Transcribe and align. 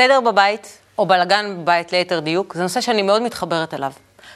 סדר 0.00 0.20
בבית, 0.20 0.78
או 0.98 1.06
בלאגן 1.06 1.56
בבית 1.58 1.92
ליתר 1.92 2.20
דיוק, 2.20 2.54
זה 2.54 2.62
נושא 2.62 2.80
שאני 2.80 3.02
מאוד 3.02 3.22
מתחברת 3.22 3.74
אליו. 3.74 3.92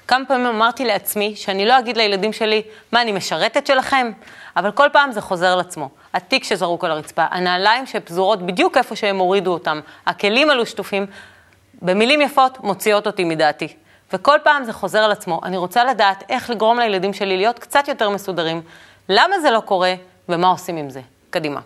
כמה 0.08 0.24
פעמים 0.28 0.46
אמרתי 0.46 0.84
לעצמי 0.84 1.36
שאני 1.36 1.66
לא 1.66 1.78
אגיד 1.78 1.96
לילדים 1.96 2.32
שלי, 2.32 2.62
מה, 2.92 3.02
אני 3.02 3.12
משרתת 3.12 3.66
שלכם? 3.66 4.10
אבל 4.56 4.70
כל 4.70 4.88
פעם 4.92 5.12
זה 5.12 5.20
חוזר 5.20 5.52
על 5.52 5.60
עצמו. 5.60 5.88
התיק 6.14 6.44
שזרוק 6.44 6.84
על 6.84 6.90
הרצפה, 6.90 7.24
הנעליים 7.30 7.86
שפזורות 7.86 8.46
בדיוק 8.46 8.76
איפה 8.76 8.96
שהם 8.96 9.18
הורידו 9.18 9.52
אותם, 9.52 9.80
הכלים 10.06 10.50
הללו 10.50 10.66
שטופים, 10.66 11.06
במילים 11.82 12.20
יפות 12.20 12.60
מוציאות 12.60 13.06
אותי 13.06 13.24
מדעתי. 13.24 13.68
וכל 14.12 14.38
פעם 14.42 14.64
זה 14.64 14.72
חוזר 14.72 14.98
על 14.98 15.12
עצמו. 15.12 15.40
אני 15.44 15.56
רוצה 15.56 15.84
לדעת 15.84 16.24
איך 16.28 16.50
לגרום 16.50 16.78
לילדים 16.78 17.12
שלי 17.12 17.36
להיות 17.36 17.58
קצת 17.58 17.88
יותר 17.88 18.10
מסודרים, 18.10 18.62
למה 19.08 19.40
זה 19.40 19.50
לא 19.50 19.60
קורה 19.60 19.94
ומה 20.28 20.48
עושים 20.48 20.76
עם 20.76 20.90
זה. 20.90 21.00
קדימה. 21.30 21.60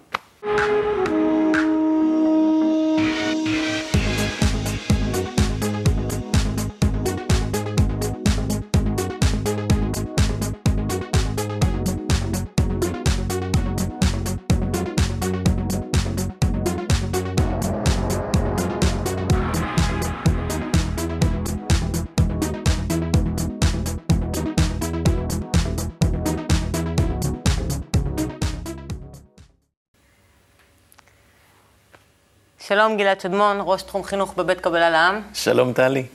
שלום, 32.69 32.97
גלעד 32.97 33.21
שדמון, 33.21 33.61
ראש 33.65 33.83
תחום 33.83 34.05
חינוך 34.05 34.35
בבית 34.37 34.61
קבלה 34.61 34.91
לעם. 34.91 35.23
שלום, 35.35 35.73
טלי. 35.73 36.07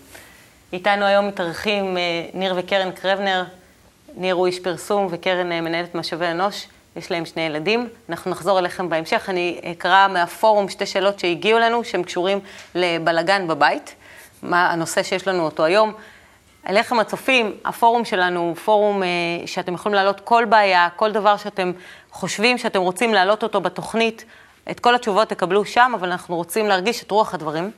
איתנו 0.73 1.05
היום 1.05 1.27
מתארחים 1.27 1.97
אה, 1.97 2.01
ניר 2.33 2.53
וקרן 2.57 2.91
קרבנר. 2.91 3.43
ניר 4.15 4.35
הוא 4.35 4.47
איש 4.47 4.59
פרסום 4.59 5.07
וקרן 5.11 5.51
אה, 5.51 5.61
מנהלת 5.61 5.95
משאבי 5.95 6.27
אנוש. 6.27 6.67
יש 6.95 7.11
להם 7.11 7.25
שני 7.25 7.41
ילדים. 7.41 7.89
אנחנו 8.09 8.31
נחזור 8.31 8.59
אליכם 8.59 8.89
בהמשך. 8.89 9.29
אני 9.29 9.61
אקרא 9.71 10.07
מהפורום 10.07 10.69
שתי 10.69 10.85
שאלות 10.85 11.19
שהגיעו 11.19 11.59
לנו, 11.59 11.83
שהן 11.83 12.03
קשורים 12.03 12.39
לבלגן 12.75 13.47
בבית. 13.47 13.95
מה 14.43 14.71
הנושא 14.71 15.03
שיש 15.03 15.27
לנו 15.27 15.45
אותו 15.45 15.65
היום. 15.65 15.93
אליכם 16.69 16.99
הצופים, 16.99 17.55
הפורום 17.65 18.05
שלנו 18.05 18.39
הוא 18.39 18.55
פורום 18.55 19.03
אה, 19.03 19.07
שאתם 19.45 19.73
יכולים 19.73 19.95
להעלות 19.95 20.19
כל 20.19 20.45
בעיה, 20.45 20.87
כל 20.95 21.11
דבר 21.11 21.37
שאתם 21.37 21.71
חושבים 22.11 22.57
שאתם 22.57 22.81
רוצים 22.81 23.13
להעלות 23.13 23.43
אותו 23.43 23.61
בתוכנית. 23.61 24.25
את 24.71 24.79
כל 24.79 24.95
התשובות 24.95 25.29
תקבלו 25.29 25.65
שם, 25.65 25.91
אבל 25.95 26.11
אנחנו 26.11 26.35
רוצים 26.35 26.67
להרגיש 26.67 27.03
את 27.03 27.11
רוח 27.11 27.33
הדברים. 27.33 27.71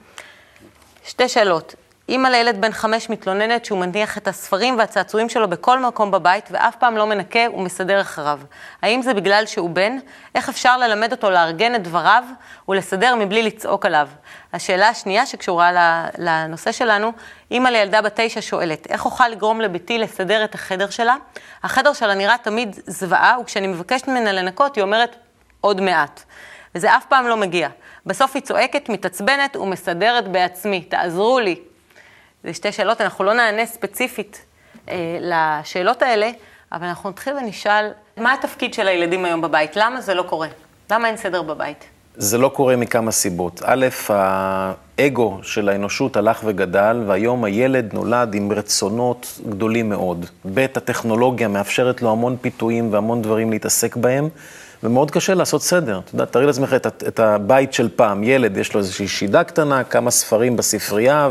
שתי 1.05 1.29
שאלות. 1.29 1.75
אימא 2.09 2.27
לילד 2.27 2.61
בן 2.61 2.71
חמש 2.71 3.09
מתלוננת 3.09 3.65
שהוא 3.65 3.79
מניח 3.79 4.17
את 4.17 4.27
הספרים 4.27 4.77
והצעצועים 4.77 5.29
שלו 5.29 5.47
בכל 5.47 5.79
מקום 5.79 6.11
בבית 6.11 6.49
ואף 6.51 6.75
פעם 6.75 6.97
לא 6.97 7.05
מנקה 7.05 7.39
ומסדר 7.53 8.01
אחריו. 8.01 8.39
האם 8.81 9.01
זה 9.01 9.13
בגלל 9.13 9.45
שהוא 9.45 9.69
בן? 9.69 9.97
איך 10.35 10.49
אפשר 10.49 10.77
ללמד 10.77 11.11
אותו 11.11 11.29
לארגן 11.29 11.75
את 11.75 11.83
דבריו 11.83 12.23
ולסדר 12.69 13.15
מבלי 13.15 13.43
לצעוק 13.43 13.85
עליו? 13.85 14.09
השאלה 14.53 14.89
השנייה 14.89 15.25
שקשורה 15.25 15.71
לנושא 16.17 16.71
שלנו, 16.71 17.11
אימא 17.51 17.69
לילדה 17.69 18.01
בת 18.01 18.19
תשע 18.19 18.41
שואלת, 18.41 18.87
איך 18.89 19.05
אוכל 19.05 19.27
לגרום 19.27 19.61
לביתי 19.61 19.97
לסדר 19.97 20.43
את 20.43 20.55
החדר 20.55 20.89
שלה? 20.89 21.15
החדר 21.63 21.93
שלה 21.93 22.13
נראה 22.13 22.35
תמיד 22.37 22.79
זוועה, 22.87 23.37
וכשאני 23.41 23.67
מבקשת 23.67 24.07
ממנה 24.07 24.31
לנקות, 24.31 24.75
היא 24.75 24.81
אומרת, 24.81 25.15
עוד 25.61 25.81
מעט. 25.81 26.23
וזה 26.75 26.97
אף 26.97 27.05
פעם 27.09 27.27
לא 27.27 27.37
מגיע. 27.37 27.69
בסוף 28.05 28.31
היא 28.35 28.43
צועקת, 28.43 28.89
מתעצבנת 28.89 29.55
ומסדרת 29.55 30.27
בעצמי, 30.27 30.81
תעזרו 30.81 31.39
לי. 31.39 31.55
זה 32.43 32.53
שתי 32.53 32.71
שאלות, 32.71 33.01
אנחנו 33.01 33.23
לא 33.23 33.33
נענה 33.33 33.65
ספציפית 33.65 34.41
אה, 34.89 35.17
לשאלות 35.21 36.01
האלה, 36.01 36.29
אבל 36.71 36.87
אנחנו 36.87 37.09
נתחיל 37.09 37.33
ונשאל, 37.33 37.89
מה 38.17 38.33
התפקיד 38.33 38.73
של 38.73 38.87
הילדים 38.87 39.25
היום 39.25 39.41
בבית? 39.41 39.75
למה 39.75 40.01
זה 40.01 40.13
לא 40.13 40.23
קורה? 40.23 40.47
למה 40.91 41.07
אין 41.07 41.17
סדר 41.17 41.41
בבית? 41.41 41.85
זה 42.17 42.37
לא 42.37 42.49
קורה 42.49 42.75
מכמה 42.75 43.11
סיבות. 43.11 43.61
א', 43.65 43.87
האגו 44.09 45.39
של 45.43 45.69
האנושות 45.69 46.17
הלך 46.17 46.41
וגדל, 46.45 47.03
והיום 47.07 47.43
הילד 47.43 47.93
נולד 47.93 48.33
עם 48.33 48.51
רצונות 48.51 49.39
גדולים 49.49 49.89
מאוד. 49.89 50.25
ב', 50.53 50.59
הטכנולוגיה 50.59 51.47
מאפשרת 51.47 52.01
לו 52.01 52.11
המון 52.11 52.37
פיתויים 52.41 52.93
והמון 52.93 53.21
דברים 53.21 53.51
להתעסק 53.51 53.95
בהם. 53.95 54.29
ומאוד 54.85 55.11
קשה 55.11 55.33
לעשות 55.33 55.61
סדר. 55.61 55.99
אתה 56.05 56.15
יודע, 56.15 56.25
תארי 56.25 56.45
לעצמך 56.45 56.73
את, 56.73 57.03
את 57.07 57.19
הבית 57.19 57.73
של 57.73 57.89
פעם, 57.95 58.23
ילד, 58.23 58.57
יש 58.57 58.73
לו 58.73 58.79
איזושהי 58.79 59.07
שידה 59.07 59.43
קטנה, 59.43 59.83
כמה 59.83 60.11
ספרים 60.11 60.57
בספרייה, 60.57 61.29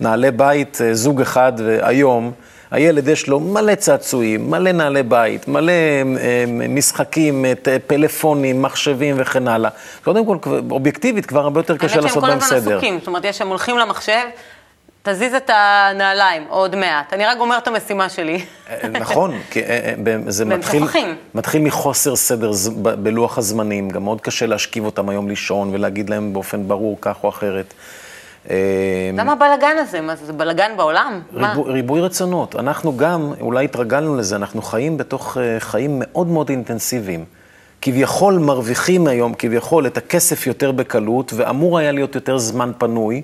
ונעלי 0.00 0.30
בית, 0.30 0.78
אה, 0.80 0.94
זוג 0.94 1.20
אחד, 1.20 1.52
והיום, 1.56 2.32
הילד 2.70 3.08
יש 3.08 3.28
לו 3.28 3.40
מלא 3.40 3.74
צעצועים, 3.74 4.50
מלא 4.50 4.72
נעלי 4.72 5.02
בית, 5.02 5.48
מלא 5.48 5.72
אה, 5.72 6.44
משחקים, 6.68 7.44
אה, 7.44 7.52
פלאפונים, 7.86 8.62
מחשבים 8.62 9.14
וכן 9.18 9.48
הלאה. 9.48 9.70
קודם 10.04 10.26
כל, 10.26 10.36
אובייקטיבית, 10.70 11.26
כבר 11.26 11.40
הרבה 11.40 11.60
יותר 11.60 11.76
קשה 11.76 12.00
לעשות 12.00 12.22
בהם 12.22 12.40
סדר. 12.40 12.46
האמת 12.46 12.48
שהם 12.48 12.50
כל 12.50 12.60
הזמן 12.60 12.72
עסוקים, 12.72 12.98
זאת 12.98 13.06
אומרת, 13.06 13.24
יש, 13.24 13.40
הם 13.40 13.48
הולכים 13.48 13.78
למחשב, 13.78 14.22
תזיז 15.12 15.34
את 15.34 15.50
הנעליים 15.54 16.44
עוד 16.48 16.76
מעט. 16.76 17.12
אני 17.12 17.26
רק 17.26 17.38
גומר 17.38 17.58
את 17.58 17.68
המשימה 17.68 18.08
שלי. 18.08 18.44
אה, 18.70 18.88
נכון, 18.88 19.38
כי 19.50 19.60
אה, 19.62 19.94
אה, 20.06 20.16
זה 20.26 20.44
מתחיל, 20.44 20.84
מתחיל 21.34 21.62
מחוסר 21.62 22.16
סדר 22.16 22.50
בלוח 22.76 23.38
הזמנים. 23.38 23.88
גם 23.88 24.04
מאוד 24.04 24.20
קשה 24.20 24.46
להשכיב 24.46 24.84
אותם 24.84 25.08
היום 25.08 25.28
לישון 25.28 25.70
ולהגיד 25.74 26.10
להם 26.10 26.32
באופן 26.32 26.68
ברור 26.68 26.98
כך 27.00 27.24
או 27.24 27.28
אחרת. 27.28 27.74
למה 29.14 29.32
הבלגן 29.32 29.76
הזה? 29.78 30.00
מה 30.00 30.16
זה, 30.16 30.32
בלגן 30.32 30.70
בעולם? 30.76 31.20
ריבו, 31.34 31.64
ריבוי 31.64 32.00
רצונות. 32.00 32.56
אנחנו 32.56 32.96
גם, 32.96 33.32
אולי 33.40 33.64
התרגלנו 33.64 34.16
לזה, 34.16 34.36
אנחנו 34.36 34.62
חיים 34.62 34.96
בתוך 34.96 35.36
חיים 35.58 36.02
מאוד 36.04 36.26
מאוד 36.26 36.48
אינטנסיביים. 36.50 37.24
כביכול 37.82 38.38
מרוויחים 38.38 39.06
היום, 39.06 39.34
כביכול, 39.38 39.86
את 39.86 39.96
הכסף 39.96 40.46
יותר 40.46 40.72
בקלות, 40.72 41.32
ואמור 41.36 41.78
היה 41.78 41.92
להיות 41.92 42.14
יותר 42.14 42.38
זמן 42.38 42.72
פנוי. 42.78 43.22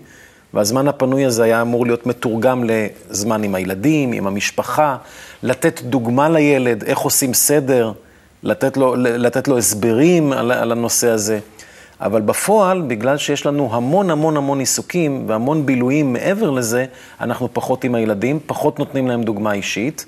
והזמן 0.55 0.89
הפנוי 0.89 1.25
הזה 1.25 1.45
היה 1.45 1.63
אמור 1.63 1.87
להיות 1.87 2.07
מתורגם 2.07 2.65
לזמן 2.65 3.43
עם 3.43 3.55
הילדים, 3.55 4.13
עם 4.13 4.27
המשפחה, 4.27 4.97
לתת 5.43 5.83
דוגמה 5.83 6.29
לילד, 6.29 6.85
איך 6.85 6.99
עושים 6.99 7.35
סדר, 7.35 7.93
לתת 8.43 8.77
לו, 8.77 8.95
לתת 8.97 9.49
לו 9.49 9.59
הסברים 9.59 10.33
על, 10.33 10.53
על 10.53 10.73
הנושא 10.73 11.09
הזה. 11.09 11.39
אבל 12.01 12.21
בפועל, 12.21 12.83
בגלל 12.83 13.17
שיש 13.17 13.47
לנו 13.47 13.69
המון 13.73 14.11
המון 14.11 14.37
המון 14.37 14.59
עיסוקים 14.59 15.25
והמון 15.27 15.67
בילויים 15.67 16.13
מעבר 16.13 16.51
לזה, 16.51 16.85
אנחנו 17.21 17.49
פחות 17.53 17.85
עם 17.85 17.95
הילדים, 17.95 18.39
פחות 18.47 18.79
נותנים 18.79 19.09
להם 19.09 19.23
דוגמה 19.23 19.53
אישית. 19.53 20.07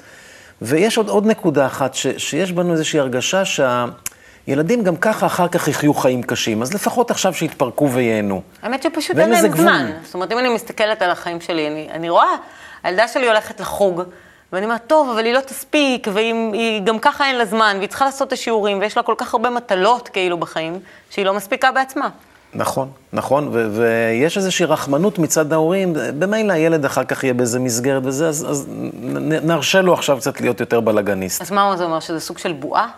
ויש 0.62 0.96
עוד, 0.98 1.08
עוד 1.08 1.26
נקודה 1.26 1.66
אחת, 1.66 1.94
ש, 1.94 2.06
שיש 2.16 2.52
בנו 2.52 2.72
איזושהי 2.72 3.00
הרגשה 3.00 3.44
שה... 3.44 3.84
ילדים 4.46 4.84
גם 4.84 4.96
ככה 4.96 5.26
אחר 5.26 5.48
כך 5.48 5.68
יחיו 5.68 5.94
חיים 5.94 6.22
קשים, 6.22 6.62
אז 6.62 6.74
לפחות 6.74 7.10
עכשיו 7.10 7.34
שיתפרקו 7.34 7.90
וייהנו. 7.90 8.42
האמת 8.62 8.82
שפשוט 8.82 9.18
אין 9.18 9.30
להם 9.30 9.56
זמן. 9.56 9.90
זאת 10.04 10.14
אומרת, 10.14 10.32
אם 10.32 10.38
אני 10.38 10.54
מסתכלת 10.54 11.02
על 11.02 11.10
החיים 11.10 11.40
שלי, 11.40 11.66
אני, 11.66 11.88
אני 11.90 12.08
רואה, 12.08 12.36
הילדה 12.82 13.08
שלי 13.08 13.26
הולכת 13.26 13.60
לחוג, 13.60 14.02
ואני 14.52 14.64
אומרת, 14.64 14.86
טוב, 14.86 15.10
אבל 15.10 15.24
היא 15.24 15.34
לא 15.34 15.40
תספיק, 15.40 16.08
והיא 16.12 16.82
גם 16.82 16.98
ככה 16.98 17.26
אין 17.26 17.36
לה 17.36 17.44
זמן, 17.44 17.74
והיא 17.78 17.88
צריכה 17.88 18.04
לעשות 18.04 18.28
את 18.28 18.32
השיעורים, 18.32 18.80
ויש 18.80 18.96
לה 18.96 19.02
כל 19.02 19.14
כך 19.18 19.34
הרבה 19.34 19.50
מטלות 19.50 20.08
כאילו 20.08 20.38
בחיים, 20.38 20.78
שהיא 21.10 21.24
לא 21.24 21.34
מספיקה 21.34 21.72
בעצמה. 21.72 22.08
נכון, 22.54 22.88
נכון, 23.12 23.48
ו- 23.52 23.68
ויש 23.72 24.36
איזושהי 24.36 24.66
רחמנות 24.66 25.18
מצד 25.18 25.52
ההורים, 25.52 25.92
במילא 26.18 26.52
הילד 26.52 26.84
אחר 26.84 27.04
כך 27.04 27.24
יהיה 27.24 27.34
באיזה 27.34 27.58
מסגרת 27.58 28.02
וזה, 28.06 28.28
אז, 28.28 28.46
אז 28.50 28.66
נרשה 29.42 29.80
לו 29.80 29.92
עכשיו 29.94 30.16
קצת 30.16 30.40
להיות 30.40 30.60
יותר 30.60 30.80
בלאגניסט. 30.80 31.42
אז 31.42 31.50
מה 31.50 31.76
זה 31.76 31.84
אומר, 31.84 32.00
שזה 32.00 32.20
סוג 32.20 32.38
של 32.38 32.52
בועה? 32.52 32.88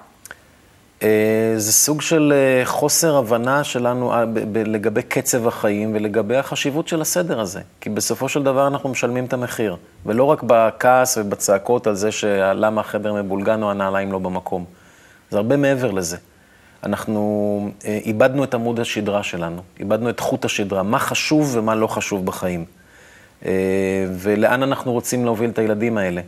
אה, 1.03 1.55
זה 1.57 1.73
סוג 1.73 2.01
של 2.01 2.33
אה, 2.37 2.65
חוסר 2.65 3.17
הבנה 3.17 3.65
שלנו 3.65 4.13
אה, 4.13 4.25
לגבי 4.67 5.03
קצב 5.03 5.47
החיים 5.47 5.91
ולגבי 5.95 6.37
החשיבות 6.37 6.89
של 6.89 7.01
הסדר 7.01 7.41
הזה. 7.41 7.61
כי 7.81 7.91
בסופו 7.91 8.29
של 8.29 8.43
דבר 8.43 8.67
אנחנו 8.67 8.89
משלמים 8.89 9.25
את 9.25 9.33
המחיר. 9.33 9.77
ולא 10.06 10.25
רק 10.25 10.43
בכעס 10.47 11.19
ובצעקות 11.19 11.87
על 11.87 11.95
זה 11.95 12.12
שלמה 12.12 12.81
החדר 12.81 13.23
מבולגן 13.23 13.62
או 13.62 13.71
הנעליים 13.71 14.12
לא 14.12 14.19
במקום. 14.19 14.65
זה 15.31 15.37
הרבה 15.37 15.56
מעבר 15.56 15.91
לזה. 15.91 16.17
אנחנו 16.85 17.71
איבדנו 17.85 18.44
את 18.44 18.55
עמוד 18.55 18.81
השדרה 18.81 19.23
שלנו, 19.23 19.62
איבדנו 19.81 20.11
את 20.11 20.21
חוט 20.21 20.44
השדרה, 20.44 20.83
מה 20.83 20.99
חשוב 20.99 21.56
ומה 21.56 21.75
לא 21.75 21.87
חשוב 21.87 22.27
בחיים. 22.27 22.65
ולאן 24.12 24.62
אנחנו 24.62 24.93
רוצים 24.93 25.25
להוביל 25.25 25.51
את 25.51 25.59
הילדים 25.59 25.99
האלה. 25.99 26.21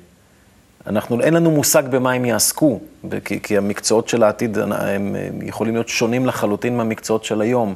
אנחנו, 0.86 1.20
אין 1.20 1.34
לנו 1.34 1.50
מושג 1.50 1.82
במה 1.90 2.12
הם 2.12 2.24
יעסקו, 2.24 2.80
כי, 3.24 3.40
כי 3.42 3.56
המקצועות 3.56 4.08
של 4.08 4.22
העתיד 4.22 4.58
הם, 4.58 4.72
הם 4.72 5.16
יכולים 5.42 5.74
להיות 5.74 5.88
שונים 5.88 6.26
לחלוטין 6.26 6.76
מהמקצועות 6.76 7.24
של 7.24 7.40
היום, 7.40 7.74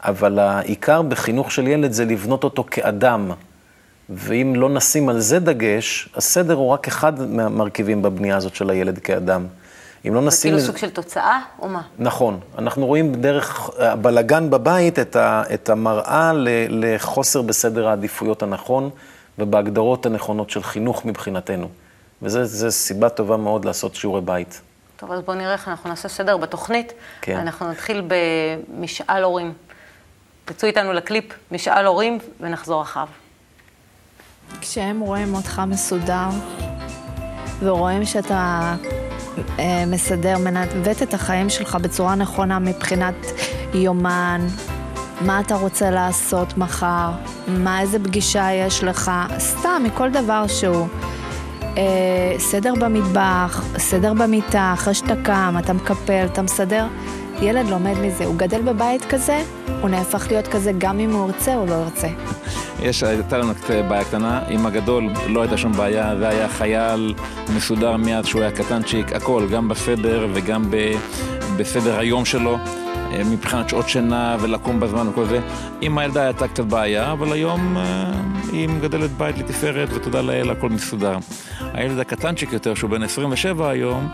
אבל 0.00 0.38
העיקר 0.38 1.02
בחינוך 1.02 1.52
של 1.52 1.68
ילד 1.68 1.92
זה 1.92 2.04
לבנות 2.04 2.44
אותו 2.44 2.64
כאדם, 2.70 3.30
ואם 4.10 4.52
לא 4.56 4.68
נשים 4.68 5.08
על 5.08 5.20
זה 5.20 5.38
דגש, 5.38 6.08
הסדר 6.16 6.54
הוא 6.54 6.68
רק 6.70 6.88
אחד 6.88 7.28
מהמרכיבים 7.28 8.02
בבנייה 8.02 8.36
הזאת 8.36 8.54
של 8.54 8.70
הילד 8.70 8.98
כאדם. 8.98 9.46
אם 10.08 10.14
לא 10.14 10.20
זה 10.20 10.26
נשים... 10.26 10.40
כאילו 10.50 10.56
לזה- 10.56 10.66
סוג 10.66 10.76
של 10.76 10.90
תוצאה, 10.90 11.40
או 11.62 11.68
מה? 11.68 11.82
נכון, 11.98 12.40
אנחנו 12.58 12.86
רואים 12.86 13.14
דרך 13.14 13.70
הבלגן 13.78 14.50
בבית 14.50 14.98
את, 14.98 15.16
ה, 15.16 15.42
את 15.54 15.68
המראה 15.70 16.32
ל, 16.32 16.48
לחוסר 16.68 17.42
בסדר 17.42 17.88
העדיפויות 17.88 18.42
הנכון 18.42 18.90
ובהגדרות 19.38 20.06
הנכונות 20.06 20.50
של 20.50 20.62
חינוך 20.62 21.04
מבחינתנו. 21.06 21.68
וזו 22.22 22.70
סיבה 22.70 23.08
טובה 23.08 23.36
מאוד 23.36 23.64
לעשות 23.64 23.94
שיעורי 23.94 24.20
בית. 24.20 24.60
טוב, 24.96 25.12
אז 25.12 25.20
בואו 25.22 25.36
נראה 25.36 25.52
איך 25.52 25.68
אנחנו 25.68 25.90
נעשה 25.90 26.08
סדר 26.08 26.36
בתוכנית. 26.36 26.92
כן. 27.20 27.36
אנחנו 27.36 27.70
נתחיל 27.70 28.02
במשאל 28.08 29.22
הורים. 29.22 29.52
תצאו 30.44 30.68
איתנו 30.68 30.92
לקליפ 30.92 31.24
משאל 31.52 31.86
הורים 31.86 32.18
ונחזור 32.40 32.82
אחריו. 32.82 33.08
כשהם 34.60 35.00
רואים 35.00 35.34
אותך 35.34 35.62
מסודר, 35.66 36.28
ורואים 37.60 38.04
שאתה 38.04 38.74
אה, 39.58 39.84
מסדר, 39.86 40.38
מנווט 40.38 41.02
את 41.02 41.14
החיים 41.14 41.50
שלך 41.50 41.74
בצורה 41.74 42.14
נכונה 42.14 42.58
מבחינת 42.58 43.14
יומן, 43.74 44.46
מה 45.20 45.40
אתה 45.40 45.54
רוצה 45.54 45.90
לעשות 45.90 46.58
מחר, 46.58 47.10
מה, 47.48 47.80
איזה 47.80 47.98
פגישה 47.98 48.48
יש 48.52 48.84
לך, 48.84 49.10
סתם, 49.38 49.82
מכל 49.84 50.10
דבר 50.10 50.46
שהוא. 50.46 50.86
אה, 51.76 52.38
סדר 52.38 52.74
במטבח, 52.74 53.64
סדר 53.78 54.14
במיטה, 54.14 54.70
אחרי 54.74 54.94
שאתה 54.94 55.14
קם, 55.22 55.54
אתה 55.58 55.72
מקפל, 55.72 56.26
אתה 56.32 56.42
מסדר. 56.42 56.86
ילד 57.42 57.68
לומד 57.68 57.94
מזה, 58.02 58.24
הוא 58.24 58.36
גדל 58.36 58.62
בבית 58.62 59.04
כזה, 59.04 59.42
הוא 59.80 59.90
נהפך 59.90 60.26
להיות 60.30 60.48
כזה 60.48 60.72
גם 60.78 61.00
אם 61.00 61.12
הוא 61.12 61.26
ירצה 61.28 61.56
או 61.56 61.66
לא 61.66 61.74
ירצה. 61.74 62.08
יש, 62.82 63.02
הייתה 63.02 63.38
לנו 63.38 63.54
קצת 63.54 63.74
בעיה 63.88 64.04
קטנה, 64.04 64.40
עם 64.48 64.66
הגדול 64.66 65.08
לא 65.28 65.40
הייתה 65.40 65.56
שום 65.56 65.72
בעיה, 65.72 66.16
זה 66.18 66.28
היה 66.28 66.48
חייל 66.48 67.14
מסודר 67.56 67.96
מאז 67.96 68.26
שהוא 68.26 68.42
היה 68.42 68.50
קטנצ'יק, 68.50 69.12
הכל, 69.12 69.46
גם 69.52 69.68
בסדר 69.68 70.28
וגם 70.32 70.70
ב, 70.70 70.76
בסדר 71.56 71.98
היום 71.98 72.24
שלו, 72.24 72.54
אה, 72.54 72.89
מבחינת 73.24 73.68
שעות 73.68 73.88
שינה 73.88 74.36
ולקום 74.40 74.80
בזמן 74.80 75.08
וכל 75.08 75.24
זה. 75.24 75.40
עם 75.80 75.98
הילדה 75.98 76.22
הייתה 76.22 76.48
קצת 76.48 76.64
בעיה, 76.64 77.12
אבל 77.12 77.32
היום 77.32 77.76
אה, 77.76 78.12
היא 78.52 78.68
מגדלת 78.68 79.10
בית 79.10 79.38
לתפארת, 79.38 79.88
ותודה 79.94 80.22
לאל, 80.22 80.50
הכל 80.50 80.68
מסודר. 80.68 81.16
הילד 81.60 81.98
הקטנצ'יק 81.98 82.52
יותר, 82.52 82.74
שהוא 82.74 82.90
בן 82.90 83.02
27 83.02 83.70
היום, 83.70 84.08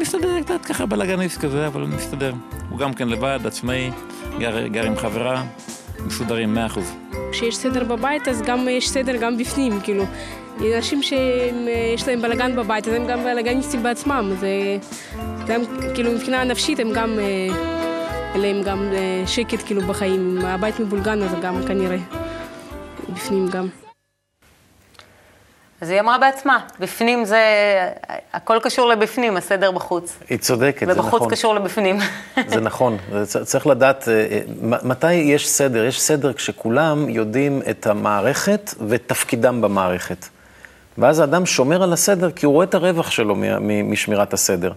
מסתדר 0.00 0.42
קצת 0.42 0.64
ככה 0.64 0.86
בלאגניסט 0.86 1.40
כזה, 1.40 1.66
אבל 1.66 1.80
מסתדר. 1.82 2.32
הוא 2.70 2.78
גם 2.78 2.94
כן 2.94 3.08
לבד, 3.08 3.40
עצמאי, 3.44 3.90
גר, 4.38 4.66
גר 4.66 4.84
עם 4.84 4.96
חברה, 4.96 5.42
מסודרים 6.06 6.58
100%. 6.74 6.78
כשיש 7.32 7.56
סדר 7.56 7.84
בבית, 7.84 8.28
אז 8.28 8.42
גם 8.42 8.68
יש 8.68 8.90
סדר 8.90 9.16
גם 9.16 9.38
בפנים, 9.38 9.80
כאילו. 9.80 10.04
אנשים 10.76 11.02
שיש 11.02 12.08
להם 12.08 12.22
בלאגן 12.22 12.56
בבית, 12.56 12.88
אז 12.88 12.94
הם 12.94 13.06
גם 13.06 13.24
בלאגניסטים 13.24 13.82
בעצמם. 13.82 14.32
זה 14.40 14.48
גם, 15.46 15.60
כאילו, 15.94 16.12
מבחינה 16.12 16.44
נפשית 16.44 16.80
הם 16.80 16.92
גם, 16.92 17.18
אה, 17.18 17.73
להם 18.34 18.62
גם 18.62 18.92
אה, 18.92 19.26
שקט, 19.26 19.66
כאילו, 19.66 19.80
בחיים. 19.82 20.38
הבית 20.44 20.80
מבולגן, 20.80 21.22
אז 21.22 21.30
גם 21.42 21.66
כנראה 21.66 21.96
בפנים 23.08 23.48
גם. 23.48 23.68
אז 25.80 25.90
היא 25.90 26.00
אמרה 26.00 26.18
בעצמה, 26.18 26.58
בפנים 26.80 27.24
זה, 27.24 27.40
הכל 28.32 28.58
קשור 28.62 28.88
לבפנים, 28.88 29.36
הסדר 29.36 29.70
בחוץ. 29.70 30.18
היא 30.28 30.38
צודקת, 30.38 30.86
זה 30.86 30.92
ובחוץ 30.92 31.14
נכון. 31.14 31.30
קשור 31.30 31.54
לבפנים. 31.54 31.98
זה 32.46 32.60
נכון, 32.60 32.96
צריך 33.44 33.66
לדעת 33.66 34.08
אה, 34.08 34.14
אה, 34.30 34.40
מתי 34.82 35.12
יש 35.12 35.48
סדר. 35.48 35.84
יש 35.84 36.00
סדר 36.00 36.32
כשכולם 36.32 37.08
יודעים 37.08 37.62
את 37.70 37.86
המערכת 37.86 38.74
ואת 38.88 39.02
תפקידם 39.06 39.60
במערכת. 39.60 40.26
ואז 40.98 41.18
האדם 41.18 41.46
שומר 41.46 41.82
על 41.82 41.92
הסדר 41.92 42.30
כי 42.30 42.46
הוא 42.46 42.54
רואה 42.54 42.64
את 42.66 42.74
הרווח 42.74 43.10
שלו 43.10 43.34
מ- 43.34 43.68
מ- 43.68 43.92
משמירת 43.92 44.32
הסדר. 44.32 44.72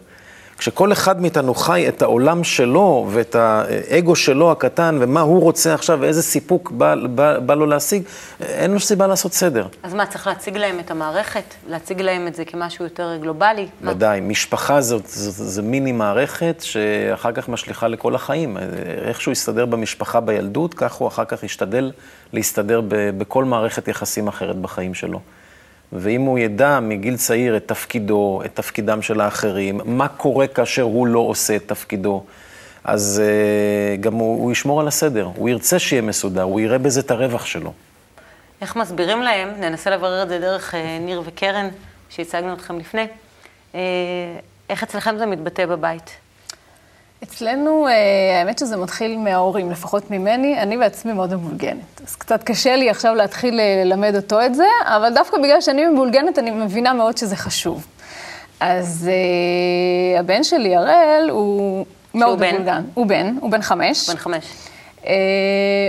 כשכל 0.58 0.92
אחד 0.92 1.22
מאיתנו 1.22 1.54
חי 1.56 1.88
את 1.88 2.02
העולם 2.02 2.44
שלו 2.44 3.08
ואת 3.12 3.36
האגו 3.36 4.16
שלו 4.16 4.52
הקטן 4.52 4.98
ומה 5.02 5.22
הוא 5.22 5.42
רוצה 5.42 5.74
עכשיו 5.74 5.98
ואיזה 6.02 6.24
סיפוק 6.24 6.72
בא, 6.72 6.96
בא, 6.96 7.40
בא 7.40 7.54
לו 7.54 7.66
להשיג, 7.66 8.04
אין 8.42 8.72
לו 8.72 8.80
סיבה 8.80 9.08
לעשות 9.08 9.34
סדר. 9.34 9.68
אז 9.84 9.94
מה, 9.94 10.06
צריך 10.06 10.28
להציג 10.28 10.58
להם 10.58 10.80
את 10.80 10.92
המערכת? 10.92 11.44
להציג 11.68 12.02
להם 12.02 12.28
את 12.28 12.36
זה 12.36 12.46
כמשהו 12.46 12.86
יותר 12.86 13.18
גלובלי? 13.22 13.68
מה? 13.82 13.92
ודאי, 13.92 14.20
משפחה 14.20 14.82
זה, 14.82 14.96
זה, 15.06 15.32
זה, 15.32 15.46
זה 15.46 15.62
מיני 15.62 15.92
מערכת 15.92 16.56
שאחר 16.62 17.32
כך 17.32 17.50
משליכה 17.50 17.88
לכל 17.88 18.16
החיים. 18.16 18.58
איך 19.06 19.22
שהוא 19.22 19.32
יסתדר 19.32 19.66
במשפחה 19.66 20.20
בילדות, 20.20 20.74
כך 20.74 20.94
הוא 20.94 21.08
אחר 21.08 21.26
כך 21.26 21.44
ישתדל 21.44 21.92
להסתדר 22.34 22.82
ב, 22.88 23.10
בכל 23.18 23.46
מערכת 23.46 23.88
יחסים 23.88 24.28
אחרת 24.28 24.56
בחיים 24.56 24.94
שלו. 24.94 25.20
ואם 25.94 26.22
הוא 26.22 26.40
ידע 26.40 26.80
מגיל 26.80 27.18
צעיר 27.18 27.58
את 27.58 27.68
תפקידו, 27.68 28.42
את 28.46 28.56
תפקידם 28.56 29.02
של 29.02 29.22
האחרים, 29.22 29.82
מה 29.86 30.08
קורה 30.08 30.48
כאשר 30.48 30.82
הוא 30.82 31.08
לא 31.08 31.20
עושה 31.20 31.56
את 31.56 31.68
תפקידו, 31.68 32.24
אז 32.84 33.22
uh, 33.22 34.02
גם 34.02 34.14
הוא, 34.14 34.44
הוא 34.44 34.52
ישמור 34.52 34.82
על 34.82 34.88
הסדר, 34.88 35.30
הוא 35.36 35.50
ירצה 35.50 35.80
שיהיה 35.80 36.02
מסודר, 36.02 36.42
הוא 36.42 36.60
יראה 36.60 36.78
בזה 36.78 37.00
את 37.00 37.12
הרווח 37.12 37.46
שלו. 37.46 37.74
איך 38.62 38.76
מסבירים 38.76 39.22
להם? 39.22 39.50
ננסה 39.60 39.90
לברר 39.90 40.24
את 40.24 40.30
זה 40.30 40.40
דרך 40.40 40.76
אה, 40.76 41.00
ניר 41.02 41.22
וקרן, 41.26 41.68
שהצגנו 42.10 42.54
אתכם 42.54 42.80
לפני. 42.80 43.08
אה, 43.76 43.80
איך 44.70 44.84
אצלכם 44.84 45.18
זה 45.18 45.26
מתבטא 45.26 45.66
בבית? 45.66 46.12
אצלנו, 47.24 47.88
אה, 47.88 48.40
האמת 48.40 48.60
שזה 48.60 48.78
מתחיל 48.78 49.18
מההורים, 49.18 49.72
לפחות 49.72 50.12
ממני, 50.12 50.60
אני 50.60 50.78
בעצמי 50.78 51.14
מאוד 51.14 51.34
מבולגנת. 51.34 52.02
אז 52.08 52.16
קצת 52.16 52.44
קשה 52.44 52.76
לי 52.76 52.90
עכשיו 52.90 53.16
להתחיל 53.16 53.60
אה, 53.60 53.84
ללמד 53.86 54.16
אותו 54.16 54.46
את 54.46 54.56
זה, 54.56 54.66
אבל 54.86 55.14
דווקא 55.14 55.38
בגלל 55.38 55.62
שאני 55.62 55.86
מבולגנת, 55.86 56.40
אני 56.40 56.52
מבינה 56.52 56.94
מאוד 56.94 57.18
שזה 57.18 57.36
חשוב. 57.36 57.88
אז 58.60 59.10
אה, 59.12 60.20
הבן 60.20 60.44
שלי, 60.44 60.76
הראל, 60.76 61.30
הוא 61.30 61.86
מאוד 62.14 62.40
בן? 62.40 62.54
מבולגן. 62.54 62.84
הוא 62.94 63.06
בן, 63.06 63.38
הוא 63.42 63.52
בן 63.52 63.62
חמש. 63.62 64.10
בן 64.10 64.18
חמש. 64.18 64.46
אה, 65.06 65.14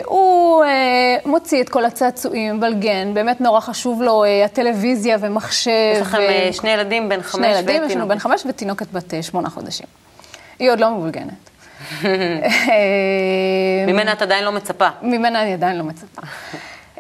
הוא 0.05 0.65
אה, 0.65 1.17
מוציא 1.27 1.63
את 1.63 1.69
כל 1.69 1.85
הצעצועים, 1.85 2.57
מבלגן, 2.57 3.15
באמת 3.15 3.41
נורא 3.41 3.61
חשוב 3.61 4.03
לו 4.03 4.25
אה, 4.25 4.45
הטלוויזיה 4.45 5.17
ומחשב. 5.21 5.71
יש 5.95 6.01
לכם 6.01 6.19
ו- 6.19 6.53
שני 6.53 6.71
ילדים, 6.71 7.09
בן 7.09 7.23
חמש 7.23 7.33
שני 7.33 7.47
ילדים, 7.47 7.75
יש 7.75 7.81
לנו 7.81 7.85
ותינוקת. 7.85 8.09
בן 8.09 8.19
חמש 8.19 8.43
ותינוקת 8.49 8.87
בת 8.93 9.15
שמונה 9.23 9.51
חודשים. 9.51 9.87
היא 10.59 10.71
עוד 10.71 10.81
לא 10.81 10.91
מבולגנת. 10.91 11.51
ממנה 13.89 14.13
את 14.13 14.23
עדיין 14.23 14.45
לא 14.45 14.53
מצפה. 14.53 14.89
ממנה 15.03 15.43
אני 15.43 15.53
עדיין 15.53 15.79
לא 15.79 15.85
מצפה. 15.85 16.23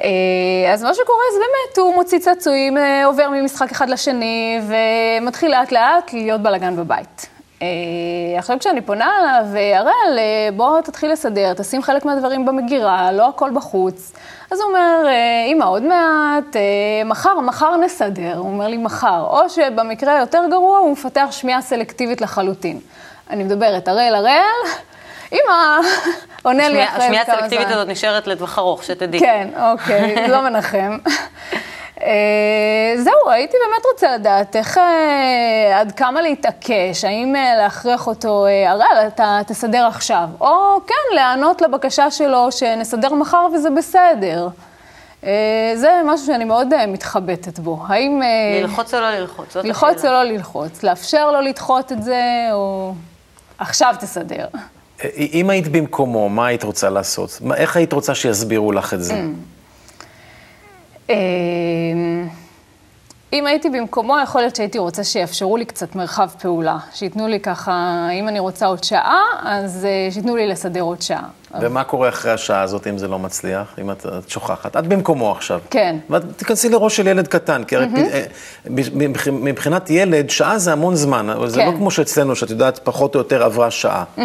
אה, 0.02 0.72
אז 0.72 0.82
מה 0.82 0.94
שקורה 0.94 1.24
זה 1.32 1.38
באמת, 1.38 1.78
הוא 1.78 1.94
מוציא 1.94 2.18
צעצועים, 2.18 2.78
אה, 2.78 3.04
עובר 3.06 3.28
ממשחק 3.30 3.70
אחד 3.70 3.88
לשני, 3.88 4.60
ומתחיל 4.68 5.50
לאט 5.50 5.72
לאט 5.72 6.12
להיות 6.12 6.40
בלאגן 6.40 6.76
בבית. 6.76 7.26
אה, 7.62 7.68
עכשיו 8.38 8.58
כשאני 8.58 8.80
פונה 8.80 9.10
אליו, 9.18 9.62
הראל, 9.76 10.18
בוא 10.56 10.80
תתחיל 10.80 11.12
לסדר, 11.12 11.54
תשים 11.54 11.82
חלק 11.82 12.04
מהדברים 12.04 12.46
במגירה, 12.46 13.12
לא 13.12 13.28
הכל 13.28 13.50
בחוץ. 13.54 14.12
אז 14.50 14.60
הוא 14.60 14.68
אומר, 14.68 15.08
אמא, 15.46 15.64
עוד 15.64 15.82
מעט, 15.82 16.56
מחר, 17.04 17.40
מחר 17.40 17.76
נסדר. 17.76 18.36
הוא 18.36 18.48
אומר 18.48 18.68
לי, 18.68 18.76
מחר. 18.76 19.26
או 19.30 19.48
שבמקרה 19.48 20.16
היותר 20.16 20.42
גרוע, 20.50 20.78
הוא 20.78 20.92
מפתח 20.92 21.28
שמיעה 21.30 21.62
סלקטיבית 21.62 22.20
לחלוטין. 22.20 22.80
אני 23.30 23.44
מדברת, 23.44 23.88
הראל, 23.88 24.14
הראל, 24.14 24.72
אמא, 25.32 25.78
עונה 26.42 26.68
לי 26.68 26.82
השמיעה- 26.82 26.88
אחרי 26.92 27.04
השמיעה 27.04 27.24
כמה 27.24 27.34
הסלקטיבית 27.34 27.66
זמן. 27.68 27.76
הזאת 27.76 27.88
נשארת 27.88 28.26
לטווח 28.26 28.58
ארוך, 28.58 28.84
שתדעי. 28.84 29.20
כן, 29.20 29.48
אוקיי, 29.72 30.14
לא 30.32 30.40
מנחם. 30.42 30.98
אה, 32.02 32.94
זהו, 32.96 33.30
הייתי 33.30 33.56
באמת 33.66 33.82
רוצה 33.92 34.14
לדעת 34.14 34.56
איך, 34.56 34.78
אה, 34.78 35.80
עד 35.80 35.92
כמה 35.92 36.22
להתעקש, 36.22 37.04
האם 37.04 37.36
אה, 37.36 37.56
להכריח 37.56 38.06
אותו, 38.06 38.46
הראל, 38.66 39.06
אתה 39.14 39.40
תסדר 39.46 39.86
עכשיו, 39.86 40.28
או 40.40 40.80
כן, 40.86 41.14
להיענות 41.14 41.62
לבקשה 41.62 42.10
שלו 42.10 42.52
שנסדר 42.52 43.14
מחר 43.14 43.46
וזה 43.54 43.68
בסדר. 43.70 44.48
זה 45.74 46.00
משהו 46.04 46.26
שאני 46.26 46.44
מאוד 46.44 46.86
מתחבטת 46.86 47.58
בו. 47.58 47.78
האם... 47.88 48.22
ללחוץ 48.62 48.94
או 48.94 49.00
לא 49.00 49.10
ללחוץ? 49.10 49.56
ללחוץ 49.56 50.04
או. 50.04 50.10
לא 50.10 50.22
ללחוץ, 50.22 50.82
לאפשר 50.82 51.30
לו 51.30 51.40
לדחות 51.40 51.92
את 51.92 52.02
זה, 52.02 52.22
או 52.52 52.92
עכשיו 53.58 53.94
תסדר. 54.00 54.46
אם 55.18 55.50
היית 55.50 55.68
במקומו, 55.68 56.28
מה 56.28 56.46
היית 56.46 56.62
רוצה 56.62 56.90
לעשות? 56.90 57.40
איך 57.56 57.76
היית 57.76 57.92
רוצה 57.92 58.14
שיסבירו 58.14 58.72
לך 58.72 58.94
את 58.94 59.02
זה? 59.02 59.22
אם 63.32 63.46
הייתי 63.46 63.70
במקומו, 63.70 64.16
יכול 64.22 64.40
להיות 64.40 64.56
שהייתי 64.56 64.78
רוצה 64.78 65.04
שיאפשרו 65.04 65.56
לי 65.56 65.64
קצת 65.64 65.94
מרחב 65.96 66.28
פעולה. 66.42 66.76
שייתנו 66.94 67.28
לי 67.28 67.40
ככה, 67.40 67.72
אם 68.12 68.28
אני 68.28 68.38
רוצה 68.38 68.66
עוד 68.66 68.84
שעה, 68.84 69.20
אז 69.42 69.84
אה, 69.84 70.08
שייתנו 70.12 70.36
לי 70.36 70.46
לסדר 70.46 70.80
עוד 70.80 71.02
שעה. 71.02 71.22
ומה 71.60 71.84
קורה 71.84 72.08
אחרי 72.08 72.32
השעה 72.32 72.62
הזאת 72.62 72.86
אם 72.86 72.98
זה 72.98 73.08
לא 73.08 73.18
מצליח, 73.18 73.74
אם 73.80 73.90
את, 73.90 74.06
את 74.06 74.30
שוכחת? 74.30 74.76
את 74.76 74.86
במקומו 74.86 75.32
עכשיו. 75.32 75.60
כן. 75.70 75.96
ואת 76.10 76.22
תיכנסי 76.36 76.68
לראש 76.68 76.96
של 76.96 77.06
ילד 77.06 77.28
קטן, 77.28 77.64
כי 77.64 77.76
הרי 77.76 77.86
מבח- 78.70 79.28
מבחינת 79.32 79.90
ילד, 79.90 80.30
שעה 80.30 80.58
זה 80.58 80.72
המון 80.72 80.94
זמן, 80.94 81.30
אבל 81.30 81.48
זה 81.48 81.60
כן. 81.60 81.66
לא 81.66 81.76
כמו 81.76 81.90
שאצלנו, 81.90 82.36
שאת 82.36 82.50
יודעת, 82.50 82.80
פחות 82.84 83.14
או 83.14 83.20
יותר 83.20 83.42
עברה 83.44 83.70
שעה. 83.70 84.04
אה, 84.18 84.24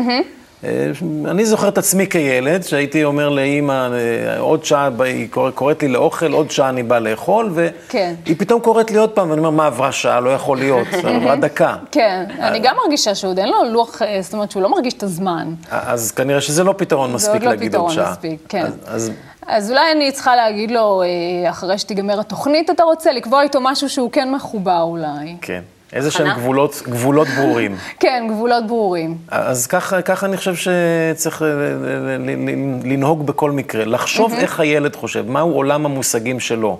אני 1.26 1.46
זוכר 1.46 1.68
את 1.68 1.78
עצמי 1.78 2.08
כילד, 2.08 2.64
שהייתי 2.64 3.04
אומר 3.04 3.30
לאימא, 3.30 3.88
אה, 3.94 4.40
עוד 4.40 4.66
שעה, 4.66 4.90
היא 5.04 5.28
קוראת 5.56 5.82
לי 5.84 5.88
לאוכל, 5.90 6.34
עוד 6.34 6.52
שעה 6.52 6.70
אני 6.70 6.84
בא 6.84 7.00
לאכול, 7.00 7.50
והיא 7.54 7.70
כן. 7.90 8.14
פתאום 8.38 8.62
קוראת 8.62 8.92
לי 8.92 8.98
עוד 8.98 9.10
פעם, 9.10 9.30
ואני 9.30 9.40
אומר, 9.40 9.50
מה 9.50 9.66
עברה 9.66 9.92
שעה? 9.92 10.20
לא 10.20 10.30
יכול 10.30 10.58
להיות, 10.58 10.88
עברה 11.16 11.36
דקה. 11.36 11.76
כן, 11.92 12.26
אני 12.40 12.60
גם 12.60 12.76
מרגישה 12.84 13.16
שעוד 13.16 13.40
אין 13.40 13.50
לו 13.50 13.58
לוח, 13.72 14.02
אה, 14.02 14.18
זאת 14.22 14.34
אומרת 14.34 14.52
שהוא 14.52 14.64
לא 14.64 14.70
מרגיש 14.72 14.94
את 14.94 15.04
הזמן. 15.04 15.54
אז 15.72 16.12
כנראה 16.12 16.42
שזה 16.42 16.64
לא 16.64 16.74
פתרון 16.78 17.08
זה 17.08 17.14
עוד 17.14 17.16
מספיק 17.16 17.44
לא 17.44 17.50
להגיד 17.50 17.76
עוד 17.76 17.92
פתרון 17.92 18.06
שעה. 18.06 18.12
מספיק, 18.12 18.40
כן. 18.50 18.66
אז- 18.86 19.12
אולי 19.70 19.92
אני 19.92 20.12
צריכה 20.12 20.36
להגיד 20.36 20.72
לו, 20.72 21.02
אה, 21.04 21.50
אחרי 21.50 21.78
שתיגמר 21.78 22.20
התוכנית, 22.20 22.70
אתה 22.70 22.84
רוצה 22.84 23.12
לקבוע 23.12 23.42
איתו 23.44 23.60
משהו 23.62 23.90
שהוא 23.90 24.12
כן 24.12 24.32
מחובר 24.32 24.82
אולי. 24.82 25.36
כן, 25.42 25.62
איזה 25.94 26.12
שהם? 26.12 26.28
גבולות, 26.38 26.82
גבולות 26.88 27.28
ברורים. 27.28 27.76
כן, 28.00 28.28
גבולות 28.30 28.68
ברורים. 28.68 29.18
אז 29.28 29.68
ככה, 29.68 30.02
ככה 30.02 30.26
אני 30.26 30.38
חושב 30.38 30.54
שצריך 30.56 31.42
ל- 31.42 31.46
ל- 31.46 32.20
ל- 32.20 32.94
לנהוג 32.94 33.26
בכל 33.26 33.52
מקרה, 33.52 33.86
לחשוב 33.86 34.34
איך 34.34 34.60
הילד 34.60 34.96
חושב, 34.96 35.30
מהו 35.30 35.52
עולם 35.54 35.86
המושגים 35.86 36.40
שלו. 36.40 36.78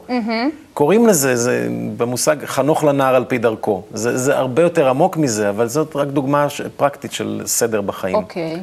קוראים 0.74 1.08
לזה, 1.08 1.36
זה 1.36 1.68
במושג 1.98 2.46
חנוך 2.46 2.84
לנער 2.84 3.16
על 3.16 3.26
פי 3.26 3.38
דרכו. 3.38 3.82
זה, 3.94 4.18
זה 4.18 4.38
הרבה 4.38 4.62
יותר 4.62 4.90
עמוק 4.90 5.18
מזה, 5.18 5.50
אבל 5.50 5.68
זאת 5.68 5.96
רק 5.96 6.08
דוגמה 6.08 6.50
ש- 6.50 6.62
פרקטית 6.78 7.12
של 7.12 7.42
סדר 7.46 7.82
בחיים. 7.82 8.16
אוקיי. 8.16 8.60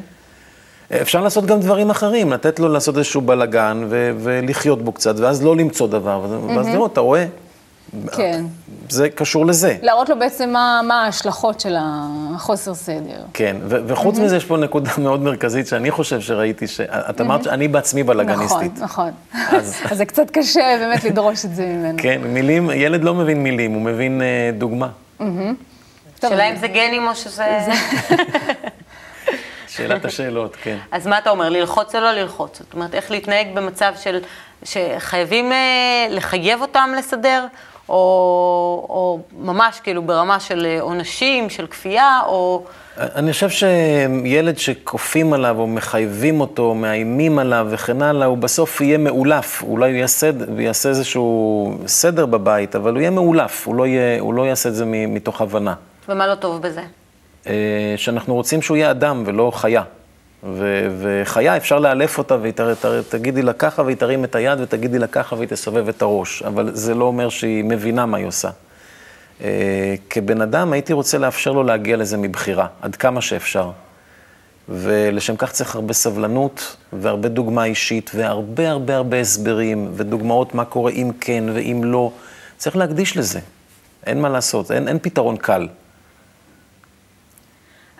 אפשר 1.01 1.21
לעשות 1.21 1.45
גם 1.45 1.59
דברים 1.59 1.89
אחרים, 1.89 2.31
לתת 2.33 2.59
לו 2.59 2.69
לעשות 2.69 2.97
איזשהו 2.97 3.21
בלאגן 3.21 3.83
ו- 3.89 4.11
ולחיות 4.19 4.81
בו 4.81 4.91
קצת, 4.91 5.15
ואז 5.19 5.43
לא 5.43 5.55
למצוא 5.55 5.87
דבר, 5.87 6.21
ואז- 6.29 6.57
ואז 6.57 6.67
לראות, 6.67 6.93
אתה 6.93 6.99
רואה? 7.01 7.25
כן. 8.15 8.43
זה 8.89 9.09
קשור 9.09 9.45
לזה. 9.45 9.77
להראות 9.81 10.09
לו 10.09 10.19
בעצם 10.19 10.49
מה, 10.49 10.81
מה 10.87 11.03
ההשלכות 11.05 11.59
של 11.59 11.75
החוסר 11.79 12.73
סדר. 12.73 13.21
כן, 13.33 13.57
ו- 13.65 13.77
וחוץ 13.87 14.17
מזה 14.19 14.37
יש 14.37 14.45
פה 14.45 14.57
נקודה 14.57 14.91
מאוד 15.03 15.21
מרכזית 15.21 15.67
שאני 15.67 15.91
חושב 15.91 16.21
שראיתי, 16.21 16.67
שאת 16.67 17.21
אמרת 17.21 17.43
שאני 17.43 17.67
בעצמי 17.67 18.03
בלאגניסטית. 18.03 18.71
נכון, 18.79 19.11
נכון. 19.33 19.57
אז- 19.57 19.75
אז 19.91 19.97
זה 19.97 20.05
קצת 20.05 20.31
קשה 20.31 20.77
באמת 20.79 21.03
לדרוש 21.03 21.45
את 21.45 21.55
זה 21.55 21.65
ממנו. 21.65 21.97
כן, 22.01 22.21
מילים, 22.23 22.69
ילד 22.73 23.03
לא 23.03 23.13
מבין 23.13 23.43
מילים, 23.43 23.71
הוא 23.73 23.81
מבין 23.81 24.21
אה, 24.21 24.27
דוגמה. 24.57 24.87
טוב, 25.17 26.29
שאלה 26.29 26.49
אם 26.49 26.55
זה 26.55 26.67
גנים 26.67 27.07
או 27.07 27.15
שזה... 27.15 27.45
שאלת 29.67 30.05
השאלות, 30.05 30.55
כן. 30.63 30.77
אז 30.91 31.07
מה 31.07 31.17
אתה 31.17 31.29
אומר, 31.29 31.49
ללחוץ 31.49 31.95
או 31.95 31.99
לא 32.01 32.11
ללחוץ? 32.11 32.59
זאת 32.59 32.73
אומרת, 32.73 32.95
איך 32.95 33.11
להתנהג 33.11 33.47
במצב 33.53 33.93
של... 34.01 34.19
שחייבים 34.63 35.51
אה, 35.51 35.57
לחייב 36.09 36.61
אותם 36.61 36.89
לסדר, 36.97 37.45
או, 37.91 38.85
או 38.89 39.19
ממש 39.39 39.79
כאילו 39.79 40.01
ברמה 40.01 40.39
של 40.39 40.77
עונשים, 40.79 41.49
של 41.49 41.67
כפייה, 41.67 42.21
או... 42.27 42.63
אני 42.97 43.33
חושב 43.33 43.49
שילד 43.49 44.57
שכופים 44.57 45.33
עליו 45.33 45.59
או 45.59 45.67
מחייבים 45.67 46.41
אותו, 46.41 46.75
מאיימים 46.75 47.39
עליו 47.39 47.67
וכן 47.69 48.01
הלאה, 48.01 48.27
הוא 48.27 48.37
בסוף 48.37 48.81
יהיה 48.81 48.97
מאולף. 48.97 49.63
אולי 49.63 49.91
הוא 49.91 49.97
יעשה, 49.97 50.31
הוא 50.47 50.61
יעשה 50.61 50.89
איזשהו 50.89 51.77
סדר 51.87 52.25
בבית, 52.25 52.75
אבל 52.75 52.91
הוא 52.91 52.99
יהיה 52.99 53.09
מאולף, 53.09 53.67
הוא 53.67 53.75
לא, 53.75 53.87
יהיה, 53.87 54.19
הוא 54.21 54.33
לא 54.33 54.41
יעשה 54.41 54.69
את 54.69 54.75
זה 54.75 54.85
מתוך 54.85 55.41
הבנה. 55.41 55.73
ומה 56.09 56.27
לא 56.27 56.35
טוב 56.35 56.61
בזה? 56.61 56.81
אה, 57.47 57.93
שאנחנו 57.97 58.33
רוצים 58.33 58.61
שהוא 58.61 58.77
יהיה 58.77 58.91
אדם 58.91 59.23
ולא 59.25 59.51
חיה. 59.55 59.83
ו- 60.43 60.87
וחיה, 61.01 61.57
אפשר 61.57 61.79
לאלף 61.79 62.17
אותה, 62.17 62.37
ותגידי 62.41 63.41
לה 63.41 63.53
ככה, 63.53 63.81
והיא 63.81 63.97
תרים 63.97 64.23
את 64.23 64.35
היד, 64.35 64.59
ותגידי 64.59 64.99
לה 64.99 65.07
ככה, 65.07 65.35
והיא 65.35 65.47
תסובב 65.47 65.89
את 65.89 66.01
הראש. 66.01 66.43
אבל 66.43 66.71
זה 66.73 66.95
לא 66.95 67.05
אומר 67.05 67.29
שהיא 67.29 67.63
מבינה 67.63 68.05
מה 68.05 68.17
היא 68.17 68.25
עושה. 68.25 68.49
אה, 69.43 69.95
כבן 70.09 70.41
אדם, 70.41 70.73
הייתי 70.73 70.93
רוצה 70.93 71.17
לאפשר 71.17 71.51
לו 71.51 71.63
להגיע 71.63 71.97
לזה 71.97 72.17
מבחירה, 72.17 72.67
עד 72.81 72.95
כמה 72.95 73.21
שאפשר. 73.21 73.71
ולשם 74.69 75.35
כך 75.35 75.51
צריך 75.51 75.75
הרבה 75.75 75.93
סבלנות, 75.93 76.75
והרבה 76.93 77.29
דוגמה 77.29 77.65
אישית, 77.65 78.11
והרבה 78.15 78.69
הרבה 78.69 78.95
הרבה 78.95 79.19
הסברים, 79.19 79.91
ודוגמאות 79.93 80.55
מה 80.55 80.65
קורה 80.65 80.91
אם 80.91 81.11
כן 81.21 81.43
ואם 81.53 81.81
לא. 81.83 82.11
צריך 82.57 82.75
להקדיש 82.75 83.17
לזה. 83.17 83.39
אין 84.05 84.21
מה 84.21 84.29
לעשות, 84.29 84.71
אין, 84.71 84.87
אין 84.87 84.99
פתרון 85.01 85.37
קל. 85.37 85.67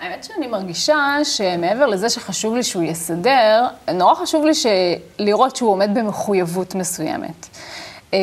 האמת 0.01 0.23
שאני 0.23 0.47
מרגישה 0.47 1.17
שמעבר 1.23 1.85
לזה 1.85 2.09
שחשוב 2.09 2.55
לי 2.55 2.63
שהוא 2.63 2.83
יסדר, 2.83 3.63
נורא 3.93 4.15
חשוב 4.15 4.45
לי. 4.45 4.51
לראות 5.19 5.55
שהוא 5.55 5.71
עומד 5.71 5.89
במחויבות 5.93 6.75
מסוימת. 6.75 7.47
אה, 8.13 8.19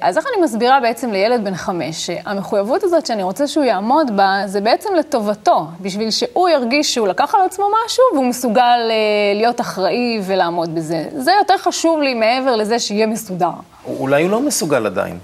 אז 0.00 0.18
איך 0.18 0.26
אני 0.34 0.44
מסבירה 0.44 0.80
בעצם 0.80 1.12
לילד 1.12 1.44
בן 1.44 1.54
חמש, 1.54 2.06
שהמחויבות 2.06 2.82
הזאת 2.82 3.06
שאני 3.06 3.22
רוצה 3.22 3.46
שהוא 3.46 3.64
יעמוד 3.64 4.16
בה, 4.16 4.42
זה 4.46 4.60
בעצם 4.60 4.88
לטובתו, 4.98 5.66
בשביל 5.80 6.10
שהוא 6.10 6.48
ירגיש 6.48 6.94
שהוא 6.94 7.08
לקח 7.08 7.34
על 7.34 7.40
עצמו 7.46 7.64
משהו 7.86 8.04
והוא 8.14 8.26
מסוגל 8.26 8.62
אה, 8.90 9.34
להיות 9.34 9.60
אחראי 9.60 10.20
ולעמוד 10.22 10.74
בזה. 10.74 11.04
זה 11.16 11.32
יותר 11.38 11.58
חשוב 11.58 12.00
לי 12.00 12.14
מעבר 12.14 12.56
לזה 12.56 12.78
שיהיה 12.78 13.06
מסודר. 13.06 13.50
אולי 13.86 14.22
הוא 14.22 14.30
לא 14.30 14.40
מסוגל 14.40 14.86
עדיין. 14.86 15.18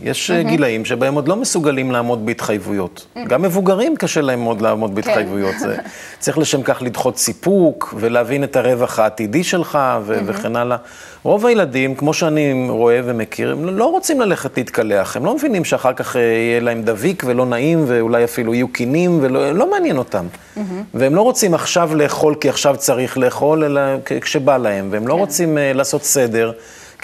יש 0.00 0.30
mm-hmm. 0.30 0.48
גילאים 0.48 0.84
שבהם 0.84 1.14
עוד 1.14 1.28
לא 1.28 1.36
מסוגלים 1.36 1.90
לעמוד 1.90 2.26
בהתחייבויות. 2.26 3.06
Mm-hmm. 3.06 3.28
גם 3.28 3.42
מבוגרים 3.42 3.96
קשה 3.96 4.20
להם 4.20 4.42
מאוד 4.42 4.60
לעמוד 4.60 4.94
בהתחייבויות. 4.94 5.54
זה, 5.58 5.76
צריך 6.18 6.38
לשם 6.38 6.62
כך 6.62 6.82
לדחות 6.82 7.18
סיפוק 7.18 7.94
ולהבין 7.98 8.44
את 8.44 8.56
הרווח 8.56 8.98
העתידי 8.98 9.44
שלך 9.44 9.78
ו- 10.04 10.18
mm-hmm. 10.18 10.22
וכן 10.26 10.56
הלאה. 10.56 10.76
רוב 11.22 11.46
הילדים, 11.46 11.94
כמו 11.94 12.14
שאני 12.14 12.66
רואה 12.68 13.00
ומכיר, 13.04 13.52
הם 13.52 13.76
לא 13.76 13.84
רוצים 13.84 14.20
ללכת 14.20 14.56
להתקלח. 14.56 15.16
הם 15.16 15.24
לא 15.24 15.34
מבינים 15.34 15.64
שאחר 15.64 15.92
כך 15.92 16.16
אה, 16.16 16.20
יהיה 16.22 16.60
להם 16.60 16.82
דביק 16.82 17.22
ולא 17.26 17.46
נעים 17.46 17.84
ואולי 17.86 18.24
אפילו 18.24 18.54
יהיו 18.54 18.68
קינים 18.68 19.18
ולא 19.22 19.52
לא 19.52 19.70
מעניין 19.70 19.98
אותם. 19.98 20.26
Mm-hmm. 20.56 20.60
והם 20.94 21.14
לא 21.14 21.20
רוצים 21.20 21.54
עכשיו 21.54 21.90
לאכול 21.94 22.34
כי 22.34 22.48
עכשיו 22.48 22.76
צריך 22.76 23.18
לאכול, 23.18 23.64
אלא 23.64 23.80
כשבא 24.20 24.56
להם. 24.56 24.88
והם 24.90 25.08
לא 25.08 25.14
רוצים 25.14 25.56
uh, 25.56 25.76
לעשות 25.76 26.02
סדר. 26.04 26.52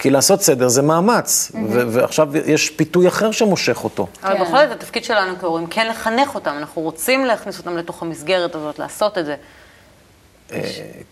כי 0.01 0.09
לעשות 0.09 0.41
סדר 0.41 0.67
זה 0.67 0.81
מאמץ, 0.81 1.51
ועכשיו 1.69 2.37
יש 2.37 2.69
פיתוי 2.69 3.07
אחר 3.07 3.31
שמושך 3.31 3.83
אותו. 3.83 4.07
אבל 4.23 4.33
כן. 4.37 4.43
בכל 4.43 4.57
זאת, 4.57 4.71
התפקיד 4.71 5.03
שלנו 5.03 5.33
כהורים 5.39 5.67
כן 5.67 5.87
לחנך 5.89 6.35
אותם, 6.35 6.51
אנחנו 6.57 6.81
רוצים 6.81 7.25
להכניס 7.25 7.57
אותם 7.57 7.77
לתוך 7.77 8.01
המסגרת 8.01 8.55
הזאת, 8.55 8.79
לעשות 8.79 9.17
את 9.17 9.25
זה. 9.25 9.35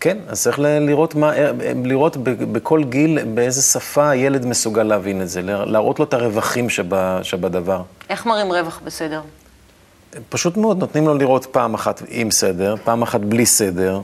כן, 0.00 0.18
אז 0.28 0.42
צריך 0.42 0.58
לראות, 0.58 1.14
מה, 1.14 1.32
אה, 1.36 1.50
לראות 1.84 2.16
ב- 2.16 2.52
בכל 2.52 2.84
גיל 2.84 3.18
באיזה 3.34 3.62
שפה 3.62 4.10
הילד 4.10 4.46
מסוגל 4.46 4.82
להבין 4.82 5.22
את 5.22 5.28
זה, 5.28 5.42
לה- 5.42 5.64
להראות 5.64 5.98
לו 5.98 6.04
את 6.04 6.14
הרווחים 6.14 6.66
שבדבר. 7.22 7.82
איך 8.10 8.26
מראים 8.26 8.52
רווח 8.52 8.80
בסדר? 8.84 9.20
פשוט 10.28 10.56
מאוד, 10.56 10.78
נותנים 10.78 11.06
לו 11.06 11.14
לראות 11.14 11.46
פעם 11.46 11.74
אחת 11.74 12.02
עם 12.08 12.30
סדר, 12.30 12.74
פעם 12.84 13.02
אחת 13.02 13.20
בלי 13.20 13.46
סדר, 13.46 14.00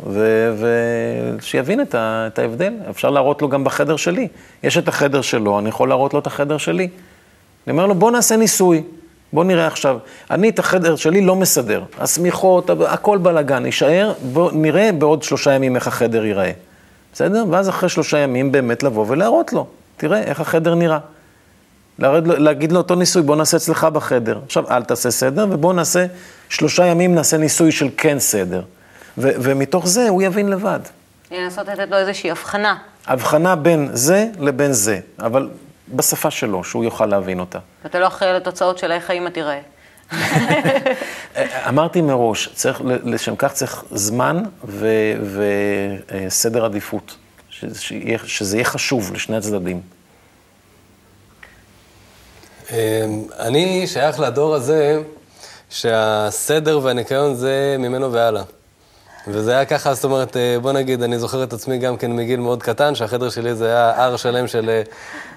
ושיבין 1.39 1.81
את, 1.81 1.95
את 1.99 2.39
ההבדל. 2.39 2.73
אפשר 2.91 3.11
להראות 3.11 3.43
לו 3.43 3.49
גם 3.49 3.65
בחדר 3.65 3.97
שלי. 3.97 4.29
יש 4.63 4.79
את 4.79 4.89
החדר 4.89 5.21
שלו, 5.21 5.59
אני 5.59 5.69
יכול 5.69 5.89
להראות 5.89 6.15
לו 6.15 6.21
את 6.21 6.27
החדר 6.27 6.59
שלי. 6.59 6.89
אני 7.67 7.73
אומר 7.73 7.87
לו, 7.87 7.95
בוא 7.95 8.11
נעשה 8.11 8.37
ניסוי, 8.37 8.83
בוא 9.33 9.45
נראה 9.45 9.67
עכשיו. 9.67 9.99
אני 10.31 10.49
את 10.49 10.59
החדר 10.59 10.97
שלי 10.97 11.21
לא 11.21 11.37
מסדר, 11.37 11.83
השמיכות, 11.99 12.71
הכל 12.71 13.19
בלאגן, 13.19 13.67
יישאר, 13.67 14.13
בוא 14.33 14.51
נראה 14.53 14.91
בעוד 14.93 15.23
שלושה 15.23 15.53
ימים 15.53 15.77
איך 15.77 15.87
החדר 15.87 16.25
ייראה. 16.25 16.53
בסדר? 17.13 17.45
ואז 17.51 17.69
אחרי 17.69 17.89
שלושה 17.89 18.19
ימים 18.19 18.53
באמת 18.53 18.83
לבוא 18.83 19.05
ולהראות 19.09 19.53
לו, 19.53 19.67
תראה 19.97 20.23
איך 20.23 20.41
החדר 20.41 20.75
נראה. 20.75 20.99
להרד, 21.99 22.27
לו- 22.27 22.37
להגיד 22.39 22.73
לו 22.73 22.79
אותו 22.79 22.95
ניסוי, 22.95 23.23
בוא 23.23 23.37
נעשה 23.37 23.57
אצלך 23.57 23.85
בחדר. 23.85 24.39
עכשיו, 24.47 24.71
אל 24.71 24.83
תעשה 24.85 25.11
סדר, 25.11 25.47
ובוא 25.51 25.73
נעשה, 25.75 26.07
שלושה 26.49 26.87
ימים 26.87 27.15
נעשה 27.15 27.37
ניסוי 27.37 27.73
של 27.73 27.89
כן 27.97 28.19
סדר. 28.19 28.63
ו- 29.19 29.31
ומתוך 29.43 29.87
זה 29.87 30.09
הוא 30.09 30.23
יבין 30.23 30.49
לבד. 30.49 30.81
לנסות 31.31 31.69
לתת 31.69 31.91
לו 31.91 31.97
איזושהי 31.97 32.31
הבחנה. 32.31 32.77
הבחנה 33.07 33.57
בין 33.57 33.89
זה 33.93 34.27
לבין 34.41 34.73
זה, 34.73 34.99
אבל 35.19 35.49
בשפה 35.95 36.31
שלו, 36.31 36.65
שהוא 36.65 36.85
יוכל 36.85 37.07
להבין 37.07 37.41
אותה. 37.41 37.59
ואתה 37.85 37.99
לא 37.99 38.07
אחראי 38.07 38.33
לתוצאות 38.33 38.79
של 38.79 38.93
איך 38.93 39.11
האמא 39.11 39.29
תיראה. 39.29 39.59
אמרתי 41.69 42.01
מראש, 42.01 42.49
צריך, 42.55 42.81
לשם 43.05 43.37
כך 43.37 43.53
צריך 43.53 43.85
זמן 43.91 44.43
וסדר 46.27 46.65
עדיפות, 46.65 47.17
ש- 47.51 47.65
שיהיה- 47.79 48.19
שזה 48.25 48.57
יהיה 48.57 48.65
חשוב 48.65 49.11
לשני 49.15 49.37
הצדדים. 49.37 49.81
אמ, 52.71 52.77
אני 53.39 53.87
שייך 53.87 54.21
לדור 54.21 54.55
הזה 54.55 54.99
שהסדר 55.71 56.81
והניקיון 56.83 57.35
זה 57.35 57.77
ממנו 57.79 58.13
והלאה. 58.13 58.43
וזה 59.29 59.53
היה 59.53 59.65
ככה, 59.65 59.95
זאת 59.95 60.05
אומרת, 60.05 60.37
אה, 60.37 60.57
בוא 60.63 60.73
נגיד, 60.73 61.03
אני 61.03 61.19
זוכר 61.19 61.43
את 61.43 61.53
עצמי 61.53 61.79
גם 61.79 61.97
כן 61.97 62.13
מגיל 62.13 62.41
מאוד 62.41 62.63
קטן, 62.63 62.95
שהחדר 62.95 63.31
שלי 63.31 63.55
זה 63.55 63.67
היה 63.67 64.05
הר 64.05 64.17
שלם 64.17 64.47
של 64.47 64.71
אה, 64.71 64.83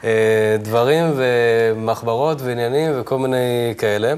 אה, 0.03 0.57
דברים 0.57 1.13
ומחברות 1.15 2.41
ועניינים 2.41 2.91
וכל 2.95 3.17
מיני 3.17 3.73
כאלה. 3.77 4.13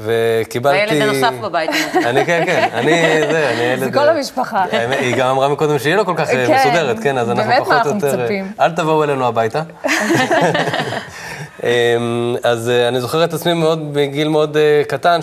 וקיבלתי... 0.00 0.78
הילד 0.78 1.08
הנוסף 1.08 1.40
בבית. 1.42 1.70
אני, 1.94 2.26
כן, 2.26 2.42
כן, 2.46 2.68
אני 2.72 2.90
זה, 3.32 3.50
אני 3.50 3.62
ילד... 3.62 3.78
זה 3.78 3.92
כל 3.92 4.08
המשפחה. 4.08 4.64
היא 5.00 5.16
גם 5.16 5.28
אמרה 5.28 5.48
מקודם 5.48 5.78
שהיא 5.78 5.94
לא 5.94 6.04
כל 6.04 6.14
כך 6.16 6.26
כן, 6.26 6.54
מסודרת, 6.54 6.98
כן, 7.02 7.18
אז 7.18 7.30
אנחנו 7.30 7.44
באמת, 7.44 7.58
מה 7.58 7.64
פחות 7.64 7.86
או 7.86 7.92
אנחנו 7.92 8.06
יותר... 8.06 8.18
אה, 8.18 8.24
מצפים? 8.24 8.52
אל 8.60 8.70
תבואו 8.70 9.04
אלינו 9.04 9.26
הביתה. 9.26 9.62
אמ, 11.62 12.36
אז 12.42 12.68
אה, 12.68 12.88
אני 12.88 13.00
זוכר 13.00 13.24
את 13.24 13.34
עצמי 13.34 13.54
מאוד, 13.54 13.94
בגיל 13.94 14.28
מאוד 14.28 14.56
אה, 14.56 14.82
קטן, 14.88 15.20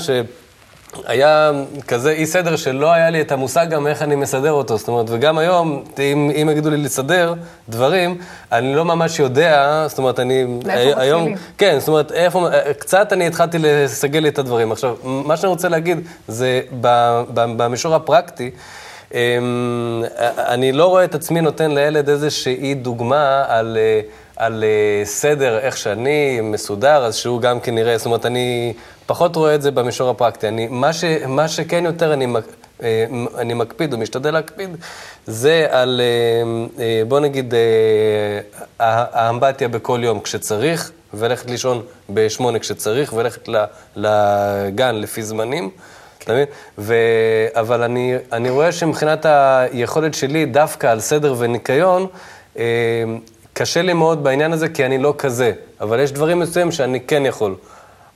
היה 1.05 1.51
כזה 1.87 2.11
אי 2.11 2.25
סדר 2.25 2.55
שלא 2.55 2.93
היה 2.93 3.09
לי 3.09 3.21
את 3.21 3.31
המושג 3.31 3.69
גם 3.69 3.87
איך 3.87 4.01
אני 4.01 4.15
מסדר 4.15 4.51
אותו. 4.51 4.77
זאת 4.77 4.87
אומרת, 4.87 5.05
וגם 5.09 5.37
היום, 5.37 5.83
אם, 5.99 6.31
אם 6.41 6.49
יגידו 6.51 6.69
לי 6.69 6.77
לסדר 6.77 7.33
דברים, 7.69 8.17
אני 8.51 8.75
לא 8.75 8.85
ממש 8.85 9.19
יודע, 9.19 9.85
זאת 9.89 9.97
אומרת, 9.97 10.19
אני... 10.19 10.43
מאיפה 10.43 11.01
היום, 11.01 11.21
מתחילים? 11.21 11.37
כן, 11.57 11.75
זאת 11.79 11.87
אומרת, 11.87 12.11
איפה, 12.11 12.49
קצת 12.79 13.13
אני 13.13 13.27
התחלתי 13.27 13.57
לסגל 13.59 14.19
לי 14.19 14.29
את 14.29 14.39
הדברים. 14.39 14.71
עכשיו, 14.71 14.95
מה 15.03 15.37
שאני 15.37 15.49
רוצה 15.49 15.69
להגיד, 15.69 15.99
זה 16.27 16.61
במישור 17.35 17.95
הפרקטי, 17.95 18.51
אמ, 19.13 20.03
אני 20.37 20.71
לא 20.71 20.85
רואה 20.85 21.03
את 21.03 21.15
עצמי 21.15 21.41
נותן 21.41 21.71
לילד 21.71 22.09
איזושהי 22.09 22.73
דוגמה 22.73 23.45
על, 23.47 23.77
אה, 23.79 24.01
על 24.35 24.63
אה, 24.63 25.05
סדר, 25.05 25.59
איך 25.59 25.77
שאני 25.77 26.41
מסודר, 26.41 27.05
אז 27.05 27.15
שהוא 27.15 27.41
גם 27.41 27.59
כן 27.59 27.77
יראה, 27.77 27.97
זאת 27.97 28.05
אומרת, 28.05 28.25
אני 28.25 28.73
פחות 29.05 29.35
רואה 29.35 29.55
את 29.55 29.61
זה 29.61 29.71
במישור 29.71 30.09
הפרקטי. 30.09 30.47
אני, 30.47 30.67
מה, 30.67 30.93
ש, 30.93 31.03
מה 31.27 31.47
שכן 31.47 31.85
יותר 31.85 32.13
אני, 32.13 32.27
אה, 32.83 33.05
אני 33.37 33.53
מקפיד 33.53 33.93
או 33.93 33.97
משתדל 33.97 34.31
להקפיד, 34.31 34.69
זה 35.25 35.67
על, 35.69 36.01
אה, 36.01 36.83
אה, 36.83 37.01
בוא 37.07 37.19
נגיד, 37.19 37.53
ה- 38.79 39.19
האמבטיה 39.19 39.67
בכל 39.67 39.99
יום 40.03 40.19
כשצריך, 40.19 40.91
וללכת 41.13 41.49
לישון 41.49 41.81
בשמונה 42.09 42.59
כשצריך, 42.59 43.13
וללכת 43.13 43.49
לגן 43.95 44.95
לפי 44.95 45.23
זמנים. 45.23 45.69
אתה 46.23 46.33
מבין? 46.33 46.45
ו... 46.77 46.95
אבל 47.53 47.83
אני, 47.83 48.15
אני 48.31 48.49
רואה 48.49 48.71
שמבחינת 48.71 49.25
היכולת 49.25 50.13
שלי, 50.13 50.45
דווקא 50.45 50.87
על 50.87 50.99
סדר 50.99 51.35
וניקיון, 51.37 52.07
קשה 53.57 53.81
לי 53.81 53.93
מאוד 53.93 54.23
בעניין 54.23 54.53
הזה, 54.53 54.69
כי 54.69 54.85
אני 54.85 54.97
לא 54.97 55.13
כזה. 55.17 55.51
אבל 55.81 55.99
יש 55.99 56.11
דברים 56.11 56.39
מסוימים 56.39 56.71
שאני 56.71 56.99
כן 56.99 57.25
יכול. 57.25 57.55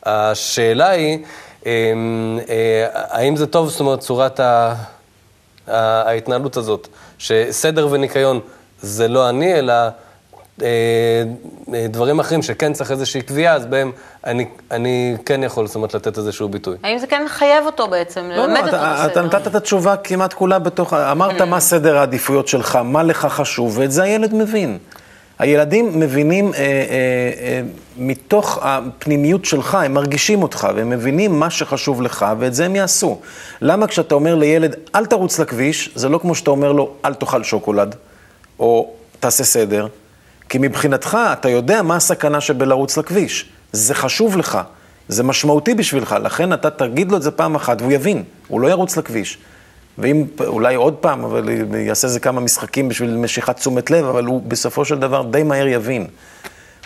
השאלה 0.04 0.90
היא, 0.90 1.20
אה, 1.66 1.72
אה, 2.50 2.88
האם 2.94 3.36
זה 3.36 3.48
טוב, 3.48 3.70
זאת 3.70 3.80
אומרת, 3.80 4.00
צורת 4.00 4.40
ההתנהלות 5.68 6.58
הזאת, 6.58 6.88
שסדר 7.18 7.88
וניקיון 7.92 8.40
זה 8.82 9.08
לא 9.08 9.30
אני, 9.30 9.60
אלא 9.60 9.74
אה, 9.74 10.68
אה, 11.74 11.88
דברים 11.90 12.20
אחרים 12.20 12.42
שכן 12.42 12.74
צריך 12.74 12.92
איזושהי 12.92 13.22
קביעה, 13.22 13.56
אז 13.56 13.66
בהם 13.66 13.92
אני, 14.26 14.46
אני 14.72 15.18
כן 15.26 15.44
יכול, 15.44 15.68
זאת 15.68 15.76
אומרת, 15.76 15.94
לתת 15.94 16.18
איזשהו 16.18 16.50
ביטוי. 16.50 16.78
האם 16.84 16.98
זה 16.98 17.08
כן 17.08 17.26
מחייב 17.26 17.66
אותו 17.66 17.88
בעצם, 17.88 18.30
לא, 18.30 18.46
ללמד 18.46 18.60
לא, 18.60 18.66
אותו 18.66 18.70
אתה, 18.70 19.06
אתה 19.06 19.10
בסדר? 19.10 19.26
נתת 19.26 19.48
את 19.48 19.56
התשובה 19.56 19.98
כמעט 19.98 20.34
כולה 20.34 20.60
בתוך, 20.60 20.94
אמרת 20.94 21.42
מה 21.42 21.60
סדר 21.60 21.98
העדיפויות 21.98 22.48
שלך, 22.48 22.76
מה 22.76 23.04
לך 23.04 23.26
חשוב, 23.26 23.78
ואת 23.78 23.92
זה 23.92 24.04
הילד 24.04 24.34
מבין. 24.34 24.78
הילדים 25.40 26.00
מבינים 26.00 26.54
אה, 26.54 26.60
אה, 26.60 26.66
אה, 27.42 27.62
מתוך 27.98 28.60
הפנימיות 28.62 29.46
שלך, 29.46 29.76
הם 29.76 29.94
מרגישים 29.94 30.44
אותך, 30.44 30.68
והם 30.76 30.90
מבינים 30.90 31.40
מה 31.40 31.50
שחשוב 31.50 32.02
לך, 32.02 32.26
ואת 32.40 32.54
זה 32.54 32.66
הם 32.66 32.76
יעשו. 32.76 33.20
למה 33.62 33.88
כשאתה 33.88 34.16
אומר 34.16 34.36
לילד, 34.36 34.76
אל 34.96 35.06
תרוץ 35.06 35.40
לכביש, 35.40 35.90
זה 35.96 36.10
לא 36.10 36.18
כמו 36.18 36.36
שאתה 36.36 36.52
אומר 36.52 36.72
לו, 36.72 36.94
אל 37.06 37.14
תאכל 37.14 37.44
שוקולד, 37.44 37.96
או 38.60 38.94
תעשה 39.20 39.44
סדר, 39.44 39.88
כי 40.50 40.58
מבחינתך, 40.58 41.18
אתה 41.34 41.50
יודע 41.50 41.82
מה 41.82 41.96
הסכנה 41.96 42.42
שבלרוץ 42.42 42.98
לכביש. 42.98 43.50
זה 43.72 43.94
חשוב 43.94 44.38
לך, 44.38 44.58
זה 45.08 45.24
משמעותי 45.24 45.74
בשבילך, 45.74 46.16
לכן 46.24 46.54
אתה 46.54 46.70
תגיד 46.70 47.12
לו 47.12 47.18
את 47.18 47.22
זה 47.22 47.32
פעם 47.32 47.56
אחת 47.56 47.82
והוא 47.82 47.92
יבין, 47.92 48.24
הוא 48.48 48.62
לא 48.62 48.68
ירוץ 48.68 48.98
לכביש. 48.98 49.38
ואם, 50.00 50.26
אולי 50.48 50.76
עוד 50.76 50.94
פעם, 50.94 51.24
אבל 51.24 51.50
יעשה 51.78 52.08
איזה 52.08 52.20
כמה 52.20 52.42
משחקים 52.42 52.90
בשביל 52.90 53.18
משיכת 53.18 53.56
תשומת 53.56 53.92
לב, 53.92 54.06
אבל 54.06 54.26
הוא 54.26 54.42
בסופו 54.48 54.86
של 54.86 55.00
דבר 55.00 55.22
די 55.22 55.44
מהר 55.44 55.68
יבין. 55.68 56.08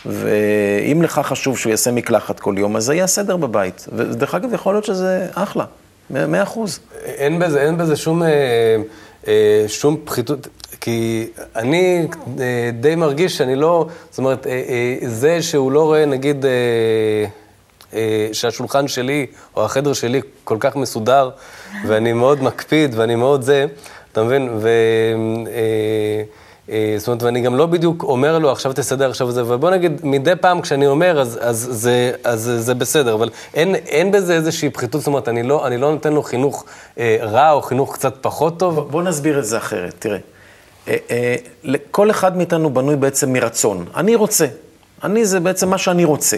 ואם 0.05 1.01
לך 1.01 1.21
חשוב 1.23 1.57
שהוא 1.57 1.71
יעשה 1.71 1.91
מקלחת 1.91 2.39
כל 2.39 2.55
יום, 2.57 2.75
אז 2.75 2.83
זה 2.83 2.93
יהיה 2.93 3.03
הסדר 3.03 3.37
בבית. 3.37 3.87
ודרך 3.95 4.35
אגב, 4.35 4.53
יכול 4.53 4.73
להיות 4.73 4.85
שזה 4.85 5.27
אחלה, 5.33 5.65
מאה 6.09 6.43
אחוז. 6.43 6.79
אין 7.05 7.39
בזה, 7.39 7.61
אין 7.61 7.77
בזה 7.77 7.95
שום, 7.95 8.23
אה, 8.23 8.29
אה, 9.27 9.65
שום 9.67 9.97
פחיתות, 10.05 10.47
כי 10.81 11.27
אני 11.55 12.07
אה, 12.39 12.69
די 12.79 12.95
מרגיש 12.95 13.37
שאני 13.37 13.55
לא, 13.55 13.87
זאת 14.09 14.17
אומרת, 14.17 14.47
אה, 14.47 14.51
אה, 14.51 14.97
זה 15.07 15.41
שהוא 15.41 15.71
לא 15.71 15.83
רואה, 15.83 16.05
נגיד, 16.05 16.45
אה, 16.45 16.51
שהשולחן 18.33 18.87
שלי 18.87 19.25
או 19.55 19.65
החדר 19.65 19.93
שלי 19.93 20.21
כל 20.43 20.57
כך 20.59 20.75
מסודר, 20.75 21.29
ואני 21.87 22.13
מאוד 22.13 22.43
מקפיד 22.43 22.93
ואני 22.95 23.15
מאוד 23.15 23.41
זה, 23.41 23.65
אתה 24.11 24.23
מבין? 24.23 24.49
ו... 24.61 24.69
אה, 25.47 26.23
אה, 26.69 26.95
זאת 26.97 27.07
אומרת, 27.07 27.23
ואני 27.23 27.41
גם 27.41 27.55
לא 27.55 27.65
בדיוק 27.65 28.03
אומר 28.03 28.39
לו, 28.39 28.51
עכשיו 28.51 28.73
תסדר, 28.73 29.09
עכשיו 29.09 29.31
זה, 29.31 29.43
ובוא 29.53 29.69
נגיד, 29.69 30.01
מדי 30.03 30.33
פעם 30.41 30.61
כשאני 30.61 30.87
אומר, 30.87 31.21
אז, 31.21 31.39
אז, 31.41 31.67
זה, 31.71 32.11
אז 32.23 32.51
זה 32.57 32.73
בסדר, 32.73 33.13
אבל 33.13 33.29
אין, 33.53 33.75
אין 33.75 34.11
בזה 34.11 34.33
איזושהי 34.33 34.69
פחיתות, 34.69 35.01
זאת 35.01 35.07
אומרת, 35.07 35.27
אני 35.27 35.43
לא, 35.43 35.67
אני 35.67 35.77
לא 35.77 35.91
נותן 35.91 36.13
לו 36.13 36.23
חינוך 36.23 36.65
אה, 36.97 37.17
רע 37.21 37.51
או 37.51 37.61
חינוך 37.61 37.93
קצת 37.93 38.15
פחות 38.21 38.59
טוב. 38.59 38.91
בוא 38.91 39.03
נסביר 39.03 39.39
את 39.39 39.45
זה 39.45 39.57
אחרת, 39.57 39.95
תראה. 39.99 40.17
אה, 40.87 40.95
אה, 41.11 41.35
כל 41.91 42.11
אחד 42.11 42.37
מאיתנו 42.37 42.69
בנוי 42.69 42.95
בעצם 42.95 43.33
מרצון. 43.33 43.85
אני 43.95 44.15
רוצה. 44.15 44.45
אני 45.03 45.25
זה 45.25 45.39
בעצם 45.39 45.69
מה 45.69 45.77
שאני 45.77 46.05
רוצה. 46.05 46.37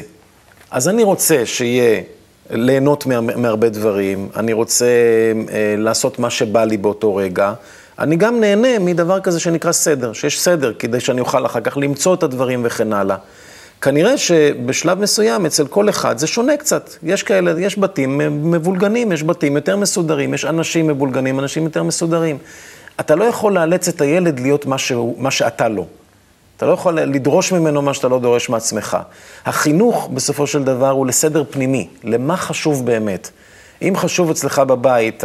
אז 0.76 0.88
אני 0.88 1.04
רוצה 1.04 1.46
שיהיה 1.46 2.02
ליהנות 2.50 3.06
מה, 3.06 3.22
מהרבה 3.22 3.70
דברים, 3.70 4.30
אני 4.36 4.54
רוצה 4.54 4.86
אה, 4.86 5.76
לעשות 5.78 6.20
מה 6.20 6.30
שבא 6.30 6.64
לי 6.64 6.78
באותו 6.78 7.16
רגע. 7.16 7.54
אני 8.00 8.16
גם 8.16 8.40
נהנה 8.40 8.80
מדבר 8.80 9.20
כזה 9.20 9.40
שנקרא 9.40 9.72
סדר, 9.72 10.14
שיש 10.14 10.42
סדר, 10.42 10.74
כדי 10.80 11.00
שאני 11.00 11.22
אוכל 11.22 11.46
אחר 11.46 11.62
כך 11.62 11.78
למצוא 11.78 12.14
את 12.14 12.24
הדברים 12.24 12.62
וכן 12.66 12.94
הלאה. 12.94 13.16
כנראה 13.82 14.18
שבשלב 14.18 15.00
מסוים 15.00 15.46
אצל 15.46 15.68
כל 15.68 15.90
אחד 15.90 16.18
זה 16.18 16.28
שונה 16.28 16.58
קצת. 16.58 16.90
יש 17.04 17.24
כאלה, 17.24 17.62
יש 17.62 17.80
בתים 17.80 18.18
מבולגנים, 18.52 19.12
יש 19.12 19.24
בתים 19.24 19.56
יותר 19.56 19.78
מסודרים, 19.78 20.34
יש 20.34 20.46
אנשים 20.46 20.88
מבולגנים, 20.88 21.40
אנשים 21.40 21.64
יותר 21.64 21.84
מסודרים. 21.84 22.38
אתה 23.00 23.16
לא 23.16 23.24
יכול 23.24 23.54
לאלץ 23.54 23.88
את 23.88 24.02
הילד 24.02 24.40
להיות 24.40 24.66
מה, 24.66 24.76
מה 25.18 25.32
שאתה 25.32 25.68
לא. 25.68 25.86
אתה 26.58 26.66
לא 26.66 26.72
יכול 26.72 27.00
לדרוש 27.00 27.52
ממנו 27.52 27.82
מה 27.82 27.94
שאתה 27.94 28.08
לא 28.08 28.20
דורש 28.20 28.50
מעצמך. 28.50 28.98
החינוך, 29.46 30.10
בסופו 30.14 30.48
של 30.48 30.64
דבר, 30.64 30.90
הוא 30.90 31.08
לסדר 31.08 31.44
פנימי, 31.50 31.88
למה 32.04 32.38
חשוב 32.38 32.86
באמת. 32.86 33.30
אם 33.82 33.94
חשוב 33.96 34.30
אצלך 34.30 34.60
בבית 34.60 35.24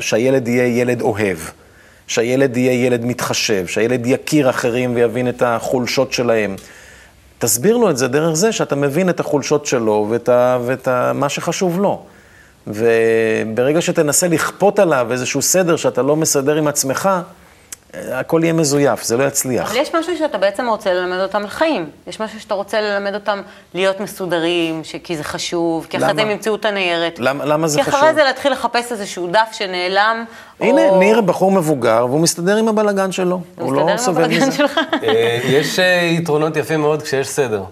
שהילד 0.00 0.48
יהיה 0.48 0.80
ילד 0.80 1.00
אוהב, 1.02 1.38
שהילד 2.06 2.56
יהיה 2.56 2.86
ילד 2.86 3.04
מתחשב, 3.04 3.66
שהילד 3.66 4.06
יכיר 4.06 4.50
אחרים 4.50 4.94
ויבין 4.94 5.28
את 5.28 5.42
החולשות 5.42 6.12
שלהם, 6.12 6.56
תסביר 7.38 7.76
לו 7.76 7.90
את 7.90 7.96
זה 7.96 8.08
דרך 8.08 8.34
זה 8.34 8.52
שאתה 8.52 8.76
מבין 8.76 9.08
את 9.08 9.20
החולשות 9.20 9.66
שלו 9.66 10.06
ואת, 10.10 10.28
ה, 10.28 10.58
ואת 10.66 10.88
ה, 10.88 11.12
מה 11.14 11.28
שחשוב 11.28 11.80
לו. 11.80 12.02
וברגע 12.66 13.80
שתנסה 13.80 14.28
לכפות 14.28 14.78
עליו 14.78 15.08
איזשהו 15.10 15.42
סדר 15.42 15.76
שאתה 15.76 16.02
לא 16.02 16.16
מסדר 16.16 16.56
עם 16.56 16.66
עצמך, 16.66 17.08
הכל 17.94 18.40
יהיה 18.42 18.52
מזויף, 18.52 19.02
זה 19.02 19.16
לא 19.16 19.24
יצליח. 19.24 19.70
אבל 19.70 19.80
יש 19.80 19.94
משהו 19.94 20.18
שאתה 20.18 20.38
בעצם 20.38 20.66
רוצה 20.68 20.94
ללמד 20.94 21.20
אותם 21.20 21.42
לחיים. 21.42 21.90
יש 22.06 22.20
משהו 22.20 22.40
שאתה 22.40 22.54
רוצה 22.54 22.80
ללמד 22.80 23.14
אותם 23.14 23.42
להיות 23.74 24.00
מסודרים, 24.00 24.84
ש... 24.84 24.96
כי 25.04 25.16
זה 25.16 25.24
חשוב, 25.24 25.86
כי 25.90 25.96
אחרי? 25.96 26.14
זה 26.14 26.22
הם 26.22 26.30
ימצאו 26.30 26.54
את 26.54 26.64
הניירת. 26.64 27.18
למה, 27.18 27.44
למה 27.44 27.68
זה 27.68 27.78
כי 27.78 27.84
חשוב? 27.84 28.00
אחרי 28.00 28.14
זה 28.14 28.24
להתחיל 28.24 28.52
לחפש 28.52 28.92
איזשהו 28.92 29.26
דף 29.26 29.48
שנעלם, 29.52 30.24
הנה, 30.60 30.88
או... 30.88 30.98
ניר 30.98 31.20
בחור 31.20 31.52
מבוגר, 31.52 32.06
והוא 32.08 32.20
מסתדר 32.20 32.56
עם 32.56 32.68
הבלגן 32.68 33.12
שלו. 33.12 33.40
הוא 33.58 33.66
הוא 33.66 33.74
לא 33.74 33.80
מסתדר 33.80 33.92
עם 33.92 33.98
סובל 33.98 34.24
הבלגן 34.24 34.46
מזה. 34.46 34.56
שלך. 34.56 34.80
אה, 35.02 35.38
יש 35.44 35.78
אה, 35.78 36.10
יתרונות 36.18 36.56
יפים 36.56 36.80
מאוד 36.80 37.02
כשיש 37.02 37.28
סדר, 37.28 37.62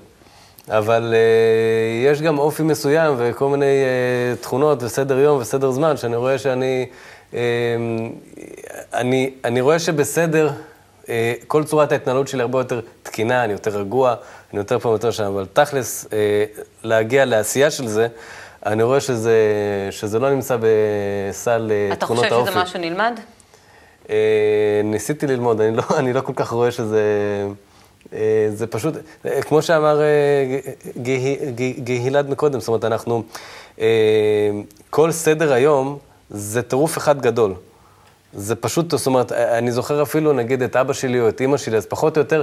אבל 0.68 1.14
אה, 1.16 2.10
יש 2.10 2.22
גם 2.22 2.38
אופי 2.38 2.62
מסוים 2.62 3.14
וכל 3.18 3.48
מיני 3.48 3.64
אה, 3.64 4.36
תכונות 4.36 4.82
וסדר 4.82 5.18
יום 5.18 5.40
וסדר 5.40 5.70
זמן, 5.70 5.96
שאני 5.96 6.16
רואה 6.16 6.38
שאני... 6.38 6.86
אה, 7.34 7.40
אני, 8.94 9.30
אני 9.44 9.60
רואה 9.60 9.78
שבסדר, 9.78 10.50
אה, 11.10 11.34
כל 11.46 11.64
צורת 11.64 11.92
ההתנהלות 11.92 12.28
שלי 12.28 12.42
הרבה 12.42 12.60
יותר 12.60 12.80
תקינה, 13.02 13.44
אני 13.44 13.52
יותר 13.52 13.70
רגוע, 13.70 14.14
אני 14.52 14.58
יותר 14.58 14.78
פעם 14.78 14.92
יותר 14.92 15.10
שם, 15.10 15.24
אבל 15.24 15.46
תכלס, 15.52 16.06
אה, 16.12 16.44
להגיע 16.82 17.24
לעשייה 17.24 17.70
של 17.70 17.86
זה, 17.86 18.08
אני 18.66 18.82
רואה 18.82 19.00
שזה, 19.00 19.38
שזה 19.90 20.18
לא 20.18 20.30
נמצא 20.30 20.56
בסל 20.60 21.70
אה, 21.70 21.88
אתה 21.92 21.96
תכונות 21.96 22.24
חושב 22.24 22.34
האופי. 22.34 22.50
שזה 22.50 22.62
משהו 22.62 22.80
נלמד? 22.80 23.20
ניסיתי 24.84 25.26
ללמוד, 25.26 25.60
אני 25.60 25.76
לא, 25.76 25.82
אני 25.98 26.12
לא 26.12 26.20
כל 26.20 26.32
כך 26.36 26.50
רואה 26.52 26.70
שזה... 26.70 27.02
זה 28.54 28.66
פשוט, 28.70 28.94
כמו 29.40 29.62
שאמר 29.62 30.00
גהילד 31.84 32.30
מקודם, 32.30 32.60
זאת 32.60 32.68
אומרת, 32.68 32.84
אנחנו... 32.84 33.22
כל 34.90 35.12
סדר 35.12 35.52
היום 35.52 35.98
זה 36.30 36.62
טירוף 36.62 36.98
אחד 36.98 37.20
גדול. 37.20 37.54
זה 38.34 38.54
פשוט, 38.54 38.90
זאת 38.90 39.06
אומרת, 39.06 39.32
אני 39.32 39.72
זוכר 39.72 40.02
אפילו, 40.02 40.32
נגיד, 40.32 40.62
את 40.62 40.76
אבא 40.76 40.92
שלי 40.92 41.20
או 41.20 41.28
את 41.28 41.40
אימא 41.40 41.56
שלי, 41.56 41.76
אז 41.76 41.86
פחות 41.86 42.16
או 42.16 42.22
יותר, 42.22 42.42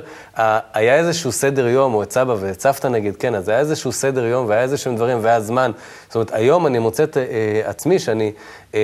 היה 0.74 0.96
איזשהו 0.96 1.32
סדר 1.32 1.68
יום, 1.68 1.94
או 1.94 2.04
את 2.04 2.12
סבא 2.12 2.36
ואת 2.40 2.62
סבתא 2.62 2.88
נגיד, 2.88 3.16
כן, 3.16 3.36
אז 3.36 3.50
היה 3.50 3.60
איזשהו 3.60 3.92
סדר 3.92 4.26
יום, 4.26 4.46
והיה 4.48 4.62
איזשהם 4.62 4.96
דברים, 4.96 5.18
והיה 5.22 5.42
זמן. 5.42 5.72
זאת 6.08 6.16
אומרת, 6.16 6.34
היום 6.34 6.68
אני 6.68 6.80
מוצא 6.80 7.04
את 7.04 7.18
אה, 7.18 7.62
עצמי, 7.66 8.00
שאני 8.00 8.32
אה, 8.76 8.80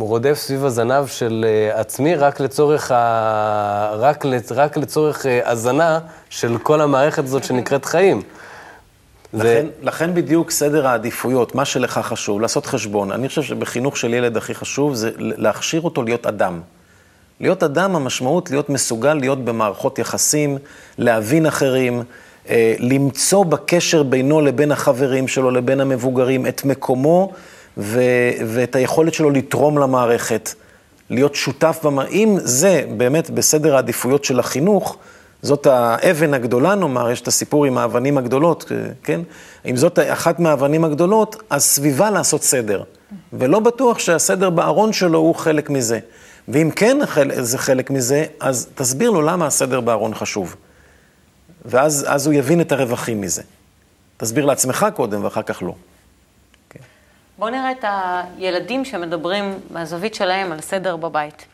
רודף 0.00 0.34
סביב 0.34 0.64
הזנב 0.64 1.06
של 1.06 1.44
אה, 1.48 1.80
עצמי, 1.80 2.14
רק 2.14 2.40
לצורך, 2.40 2.90
ה... 2.90 3.90
רק. 3.92 4.24
רק 4.54 4.76
לצורך 4.76 5.26
אה, 5.26 5.50
הזנה 5.50 5.98
של 6.30 6.58
כל 6.58 6.80
המערכת 6.80 7.24
הזאת 7.24 7.44
שנקראת 7.44 7.84
חיים. 7.84 8.22
לכן, 9.32 9.44
זה... 9.44 9.62
לכן 9.82 10.14
בדיוק 10.14 10.50
סדר 10.50 10.86
העדיפויות, 10.86 11.54
מה 11.54 11.64
שלך 11.64 11.98
חשוב, 11.98 12.40
לעשות 12.40 12.66
חשבון. 12.66 13.12
אני 13.12 13.28
חושב 13.28 13.42
שבחינוך 13.42 13.96
של 13.96 14.14
ילד 14.14 14.36
הכי 14.36 14.54
חשוב 14.54 14.94
זה 14.94 15.10
להכשיר 15.18 15.80
אותו 15.80 16.02
להיות 16.02 16.26
אדם. 16.26 16.60
להיות 17.40 17.62
אדם, 17.62 17.96
המשמעות 17.96 18.50
להיות 18.50 18.70
מסוגל 18.70 19.14
להיות 19.14 19.44
במערכות 19.44 19.98
יחסים, 19.98 20.58
להבין 20.98 21.46
אחרים, 21.46 22.02
אה, 22.48 22.74
למצוא 22.78 23.44
בקשר 23.44 24.02
בינו 24.02 24.40
לבין 24.40 24.72
החברים 24.72 25.28
שלו, 25.28 25.50
לבין 25.50 25.80
המבוגרים, 25.80 26.46
את 26.46 26.64
מקומו 26.64 27.32
ו- 27.78 28.30
ואת 28.46 28.76
היכולת 28.76 29.14
שלו 29.14 29.30
לתרום 29.30 29.78
למערכת, 29.78 30.54
להיות 31.10 31.34
שותף 31.34 31.78
במערכת. 31.84 32.12
אם 32.12 32.36
זה 32.38 32.84
באמת 32.96 33.30
בסדר 33.30 33.74
העדיפויות 33.74 34.24
של 34.24 34.40
החינוך, 34.40 34.96
זאת 35.42 35.66
האבן 35.66 36.34
הגדולה, 36.34 36.74
נאמר, 36.74 37.10
יש 37.10 37.20
את 37.20 37.28
הסיפור 37.28 37.64
עם 37.64 37.78
האבנים 37.78 38.18
הגדולות, 38.18 38.72
כן? 39.04 39.20
אם 39.66 39.76
זאת 39.76 39.98
אחת 39.98 40.38
מהאבנים 40.38 40.84
הגדולות, 40.84 41.42
אז 41.50 41.64
סביבה 41.64 42.10
לעשות 42.10 42.42
סדר. 42.42 42.82
ולא 43.32 43.60
בטוח 43.60 43.98
שהסדר 43.98 44.50
בארון 44.50 44.92
שלו 44.92 45.18
הוא 45.18 45.34
חלק 45.34 45.70
מזה. 45.70 45.98
ואם 46.48 46.70
כן 46.76 46.98
זה 47.40 47.58
חלק 47.58 47.90
מזה, 47.90 48.26
אז 48.40 48.68
תסביר 48.74 49.10
לו 49.10 49.22
למה 49.22 49.46
הסדר 49.46 49.80
בארון 49.80 50.14
חשוב. 50.14 50.56
ואז 51.64 52.26
הוא 52.26 52.34
יבין 52.34 52.60
את 52.60 52.72
הרווחים 52.72 53.20
מזה. 53.20 53.42
תסביר 54.16 54.44
לעצמך 54.44 54.86
קודם 54.94 55.24
ואחר 55.24 55.42
כך 55.42 55.62
לא. 55.62 55.74
כן. 56.70 56.80
בואו 57.38 57.50
נראה 57.50 57.72
את 57.72 57.84
הילדים 57.84 58.84
שמדברים 58.84 59.58
מהזווית 59.70 60.14
שלהם 60.14 60.52
על 60.52 60.60
סדר 60.60 60.96
בבית. 60.96 61.44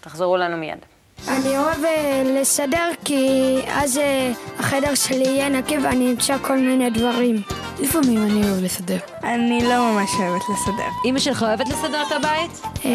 תחזרו 0.00 0.36
לנו 0.36 0.56
מיד. 0.56 0.78
אני 1.28 1.58
אוהב 1.58 1.84
אה, 1.84 2.22
לסדר 2.24 2.90
כי 3.04 3.28
אז 3.68 3.98
אה, 3.98 4.32
החדר 4.58 4.94
שלי 4.94 5.24
יהיה 5.24 5.48
נקי 5.48 5.78
ואני 5.78 6.10
אמצא 6.10 6.36
כל 6.42 6.58
מיני 6.58 6.90
דברים. 6.90 7.42
לפעמים 7.80 8.22
אני 8.22 8.50
אוהב 8.50 8.64
לסדר. 8.64 8.98
אני 9.22 9.64
לא 9.64 9.92
ממש 9.92 10.10
אוהבת 10.18 10.42
לסדר. 10.52 10.88
אמא 11.04 11.18
שלך 11.18 11.42
אוהבת 11.42 11.68
לסדר 11.68 12.02
את 12.06 12.12
הבית? 12.12 12.62
אה, 12.84 12.90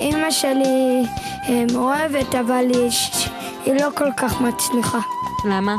אמא 0.00 0.30
שלי 0.30 1.02
אוהבת, 1.74 2.34
אבל 2.34 2.64
היא 3.64 3.74
לא 3.74 3.88
כל 3.94 4.12
כך 4.16 4.40
מצליחה. 4.40 4.98
למה? 5.44 5.76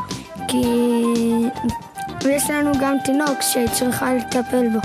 כי 0.47 0.61
יש 2.25 2.49
לנו 2.49 2.71
גם 2.79 2.95
תינוק 3.05 3.41
שצריכה 3.41 4.13
לטפל 4.13 4.67
בו. 4.73 4.79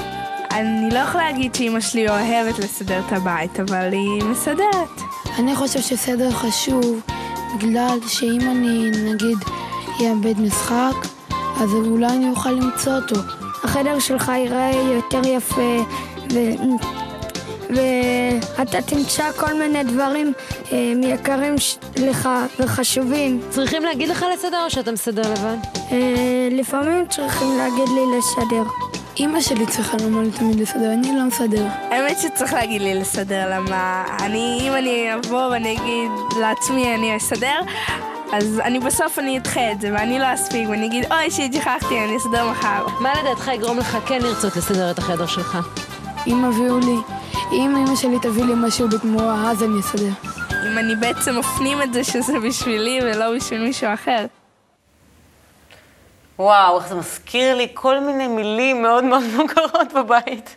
אני 0.50 0.90
לא 0.90 0.98
יכולה 0.98 1.24
להגיד 1.24 1.54
שאמא 1.54 1.80
שלי 1.80 2.08
אוהבת 2.08 2.58
לסדר 2.58 3.02
את 3.06 3.12
הבית, 3.12 3.60
אבל 3.60 3.92
היא 3.92 4.24
מסדרת. 4.24 5.13
אני 5.38 5.56
חושב 5.56 5.80
שסדר 5.80 6.30
חשוב, 6.30 7.00
בגלל 7.56 7.98
שאם 8.08 8.40
אני, 8.40 8.90
נגיד, 8.90 9.38
אאבד 10.00 10.40
משחק, 10.40 10.94
אז 11.60 11.74
אולי 11.74 12.06
אני 12.06 12.30
אוכל 12.30 12.50
למצוא 12.50 12.92
אותו. 12.92 13.16
החדר 13.64 13.98
שלך 13.98 14.28
ייראה 14.28 14.72
יותר 14.94 15.28
יפה, 15.28 15.84
ו... 16.32 16.38
ואתה 17.70 18.82
תמצא 18.82 19.32
כל 19.32 19.54
מיני 19.54 19.84
דברים 19.84 20.32
אה, 20.72 20.92
יקרים 21.02 21.54
לך 21.96 22.28
וחשובים. 22.60 23.40
צריכים 23.50 23.82
להגיד 23.82 24.08
לך 24.08 24.24
לסדר 24.34 24.64
או 24.64 24.70
שאתה 24.70 24.92
מסדר 24.92 25.32
לבד? 25.32 25.56
אה, 25.92 26.48
לפעמים 26.50 27.06
צריכים 27.08 27.56
להגיד 27.58 27.88
לי 27.88 28.18
לסדר. 28.18 28.83
אימא 29.16 29.40
שלי 29.40 29.66
צריכה 29.66 29.96
לומר 30.02 30.20
לי 30.20 30.30
תמיד 30.30 30.60
לסדר, 30.60 30.92
אני 30.92 31.16
לא 31.16 31.24
מסדר. 31.24 31.66
האמת 31.90 32.18
שצריך 32.18 32.52
להגיד 32.52 32.82
לי 32.82 32.94
לסדר, 32.94 33.50
למה 33.50 34.04
אני, 34.20 34.58
אם 34.60 34.72
אני 34.72 35.14
אבוא 35.14 35.46
ואני 35.46 35.72
אגיד 35.72 36.10
לעצמי 36.40 36.94
אני 36.94 37.16
אסדר, 37.16 37.60
אז 38.32 38.60
אני 38.64 38.80
בסוף 38.80 39.18
אני 39.18 39.38
אדחה 39.38 39.72
את 39.72 39.80
זה, 39.80 39.90
ואני 39.92 40.18
לא 40.18 40.34
אספיק, 40.34 40.68
ואני 40.68 40.86
אגיד, 40.86 41.04
אוי, 41.12 41.30
שהתשכחתי, 41.30 42.04
אני 42.04 42.16
אסדר 42.16 42.50
מחר. 42.50 42.86
מה 43.00 43.12
לדעתך 43.20 43.50
יגרום 43.54 43.78
לך 43.78 43.98
כן 44.06 44.22
לרצות 44.22 44.56
לסדר 44.56 44.90
את 44.90 44.98
החדר 44.98 45.26
שלך? 45.26 45.58
אם 46.26 46.44
הביאו 46.44 46.78
לי, 46.78 46.96
אם 47.52 47.76
אמא 47.76 47.96
שלי 47.96 48.18
תביא 48.22 48.44
לי 48.44 48.52
משהו 48.56 48.88
בתמורה, 48.88 49.50
אז 49.50 49.62
אני 49.62 49.80
אסדר. 49.80 50.12
אם 50.50 50.78
אני 50.78 50.94
בעצם 50.96 51.38
מפנים 51.38 51.82
את 51.82 51.92
זה 51.92 52.04
שזה 52.04 52.40
בשבילי 52.40 53.00
ולא 53.02 53.36
בשביל 53.36 53.62
מישהו 53.62 53.94
אחר. 53.94 54.26
וואו, 56.38 56.78
איך 56.78 56.88
זה 56.88 56.94
מזכיר 56.94 57.54
לי 57.54 57.68
כל 57.74 58.00
מיני 58.00 58.28
מילים 58.28 58.82
מאוד 58.82 59.04
מאוד 59.04 59.22
מוכרות 59.36 59.92
בבית. 59.96 60.56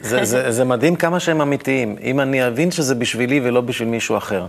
זה, 0.00 0.24
זה, 0.24 0.52
זה 0.52 0.64
מדהים 0.64 0.96
כמה 0.96 1.20
שהם 1.20 1.40
אמיתיים. 1.40 1.96
אם 2.02 2.20
אני 2.20 2.46
אבין 2.46 2.70
שזה 2.70 2.94
בשבילי 2.94 3.40
ולא 3.44 3.60
בשביל 3.60 3.88
מישהו 3.88 4.16
אחר. 4.16 4.46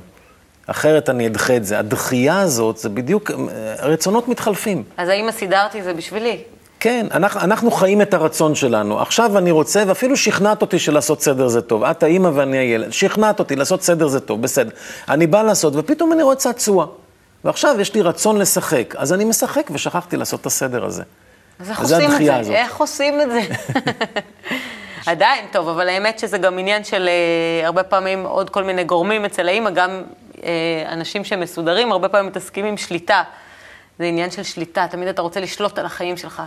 אחרת 0.67 1.09
אני 1.09 1.27
אדחה 1.27 1.55
את 1.55 1.65
זה. 1.65 1.79
הדחייה 1.79 2.39
הזאת, 2.39 2.77
זה 2.77 2.89
בדיוק, 2.89 3.31
רצונות 3.79 4.27
מתחלפים. 4.27 4.83
אז 4.97 5.09
האם 5.09 5.31
סידרתי 5.31 5.83
זה 5.83 5.93
בשבילי? 5.93 6.37
כן, 6.79 7.07
אנחנו, 7.11 7.39
אנחנו 7.41 7.71
חיים 7.71 8.01
את 8.01 8.13
הרצון 8.13 8.55
שלנו. 8.55 9.01
עכשיו 9.01 9.37
אני 9.37 9.51
רוצה, 9.51 9.83
ואפילו 9.87 10.17
שכנעת 10.17 10.61
אותי 10.61 10.79
שלעשות 10.79 11.21
סדר 11.21 11.47
זה 11.47 11.61
טוב. 11.61 11.83
את 11.83 12.03
האימא 12.03 12.29
ואני 12.33 12.57
הילד. 12.57 12.93
שכנעת 12.93 13.39
אותי, 13.39 13.55
לעשות 13.55 13.81
סדר 13.81 14.07
זה 14.07 14.19
טוב, 14.19 14.41
בסדר. 14.41 14.69
אני 15.09 15.27
בא 15.27 15.41
לעשות, 15.41 15.73
ופתאום 15.75 16.13
אני 16.13 16.23
רואה 16.23 16.35
צעצוע. 16.35 16.87
ועכשיו 17.43 17.81
יש 17.81 17.93
לי 17.93 18.01
רצון 18.01 18.37
לשחק, 18.37 18.95
אז 18.97 19.13
אני 19.13 19.25
משחק 19.25 19.67
ושכחתי 19.71 20.17
לעשות 20.17 20.41
את 20.41 20.45
הסדר 20.45 20.85
הזה. 20.85 21.03
אז 21.59 21.69
איך 21.69 21.79
עושים 21.79 22.11
את 22.11 22.25
זה? 22.25 22.35
הזאת. 22.35 22.53
איך 22.55 22.77
עושים 22.77 23.21
את 23.21 23.31
זה? 23.31 23.41
עדיין, 25.11 25.45
טוב, 25.51 25.69
אבל 25.69 25.89
האמת 25.89 26.19
שזה 26.19 26.37
גם 26.37 26.59
עניין 26.59 26.83
של 26.83 27.09
uh, 27.09 27.65
הרבה 27.65 27.83
פעמים 27.83 28.25
עוד 28.25 28.49
כל 28.49 28.63
מיני 28.63 28.83
גורמים 28.83 29.25
אצל 29.25 29.47
האימא, 29.47 29.69
גם 29.69 30.03
uh, 30.35 30.39
אנשים 30.87 31.23
שמסודרים, 31.23 31.91
הרבה 31.91 32.09
פעמים 32.09 32.27
מתעסקים 32.27 32.65
עם 32.65 32.77
שליטה. 32.77 33.23
זה 33.99 34.05
עניין 34.05 34.31
של 34.31 34.43
שליטה, 34.43 34.87
תמיד 34.91 35.07
אתה 35.07 35.21
רוצה 35.21 35.39
לשלוט 35.39 35.79
על 35.79 35.85
החיים 35.85 36.17
שלך. 36.17 36.41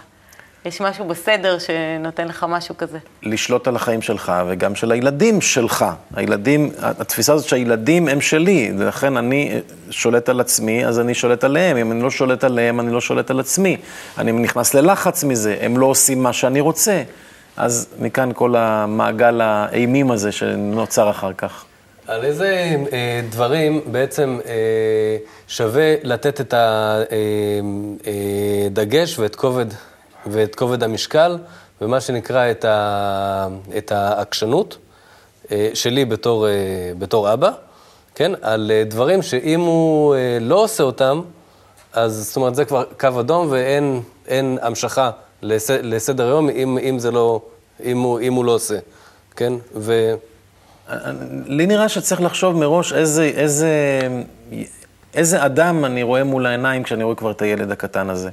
יש 0.65 0.81
משהו 0.81 1.05
בסדר 1.05 1.59
שנותן 1.59 2.29
לך 2.29 2.47
משהו 2.49 2.77
כזה. 2.77 2.99
לשלוט 3.23 3.69
על 3.69 3.77
החיים 3.77 4.03
שלך 4.03 4.33
וגם 4.49 4.75
של 4.75 4.93
הילדים 4.93 5.41
שלך. 5.41 5.85
הילדים, 6.15 6.71
התפיסה 6.79 7.33
הזאת 7.33 7.49
שהילדים 7.49 8.09
הם 8.09 8.21
שלי, 8.21 8.73
ולכן 8.79 9.17
אני 9.17 9.61
שולט 9.91 10.29
על 10.29 10.41
עצמי, 10.41 10.87
אז 10.87 11.01
אני 11.01 11.15
שולט 11.15 11.45
עליהם. 11.45 11.77
אם 11.77 11.93
אני 11.93 12.03
לא 12.03 12.11
שולט 12.11 12.45
עליהם, 12.45 12.81
אני 12.81 12.93
לא 12.93 13.01
שולט 13.01 13.31
על 13.31 13.41
עצמי. 13.41 13.77
אני 14.19 14.33
נכנס 14.33 14.75
ללחץ 14.75 15.25
מזה, 15.25 15.57
הם 15.61 15.77
לא 15.77 15.87
עושים 15.87 16.23
מה 16.23 16.33
שאני 16.33 16.61
רוצה. 16.61 17.03
אז 17.57 17.89
מכאן 17.99 18.31
כל 18.35 18.57
המעגל 18.57 19.41
האימים 19.41 20.11
הזה 20.11 20.33
שנוצר 20.33 21.11
אחר 21.11 21.33
כך. 21.33 21.65
על 22.07 22.25
איזה 22.25 22.77
אה, 22.93 23.21
דברים 23.31 23.81
בעצם 23.87 24.39
אה, 24.47 25.17
שווה 25.49 25.95
לתת 26.03 26.41
את 26.41 26.55
הדגש 28.71 29.13
אה, 29.13 29.19
אה, 29.19 29.23
ואת 29.23 29.37
כובד 29.37 29.67
ואת 30.27 30.55
כובד 30.55 30.83
המשקל, 30.83 31.39
ומה 31.81 32.01
שנקרא 32.01 32.51
את, 32.51 32.65
ה, 32.65 33.49
את 33.77 33.93
העקשנות 33.93 34.79
אה, 35.53 35.71
שלי 35.75 36.05
בתור, 36.05 36.49
אה, 36.49 36.53
בתור 36.99 37.33
אבא, 37.33 37.51
כן? 38.15 38.33
על 38.43 38.71
אה, 38.75 38.85
דברים 38.85 39.23
שאם 39.23 39.61
הוא 39.61 40.17
לא 40.41 40.65
עושה 40.65 40.83
אותם, 40.83 41.21
אז 41.93 42.27
זאת 42.27 42.37
אומרת, 42.37 42.55
זה 42.55 42.65
כבר 42.65 42.85
קו 43.01 43.21
אדום 43.21 43.49
ואין 43.51 44.59
המשכה 44.63 45.11
לס, 45.43 45.71
לסדר 45.71 46.27
היום 46.27 46.51
אם, 46.51 46.79
אם 46.79 46.99
זה 46.99 47.11
לא, 47.11 47.41
אם 47.85 47.99
הוא, 47.99 48.21
אם 48.21 48.33
הוא 48.33 48.45
לא 48.45 48.53
עושה, 48.53 48.79
כן? 49.37 49.53
ו... 49.77 50.15
לי 51.47 51.67
נראה 51.67 51.89
שצריך 51.89 52.21
לחשוב 52.21 52.57
מראש 52.57 52.93
איזה, 52.93 53.25
איזה, 53.25 53.71
איזה 55.15 55.45
אדם 55.45 55.85
אני 55.85 56.03
רואה 56.03 56.25
מול 56.25 56.47
העיניים 56.47 56.83
כשאני 56.83 57.05
רואה 57.05 57.17
כבר 57.17 57.31
את 57.31 57.43
הילד 57.43 57.71
הקטן 57.71 58.11
הזה. 58.11 58.31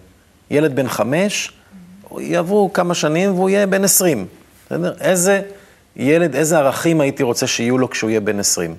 ילד 0.51 0.75
בן 0.75 0.87
חמש, 0.87 1.53
יעברו 2.19 2.73
כמה 2.73 2.93
שנים 2.93 3.33
והוא 3.33 3.49
יהיה 3.49 3.67
בן 3.67 3.83
20, 3.83 4.25
בסדר? 4.65 4.93
איזה 5.01 5.41
ילד, 5.95 6.35
איזה 6.35 6.57
ערכים 6.57 7.01
הייתי 7.01 7.23
רוצה 7.23 7.47
שיהיו 7.47 7.77
לו 7.77 7.89
כשהוא 7.89 8.09
יהיה 8.09 8.19
בן 8.19 8.39
20? 8.39 8.75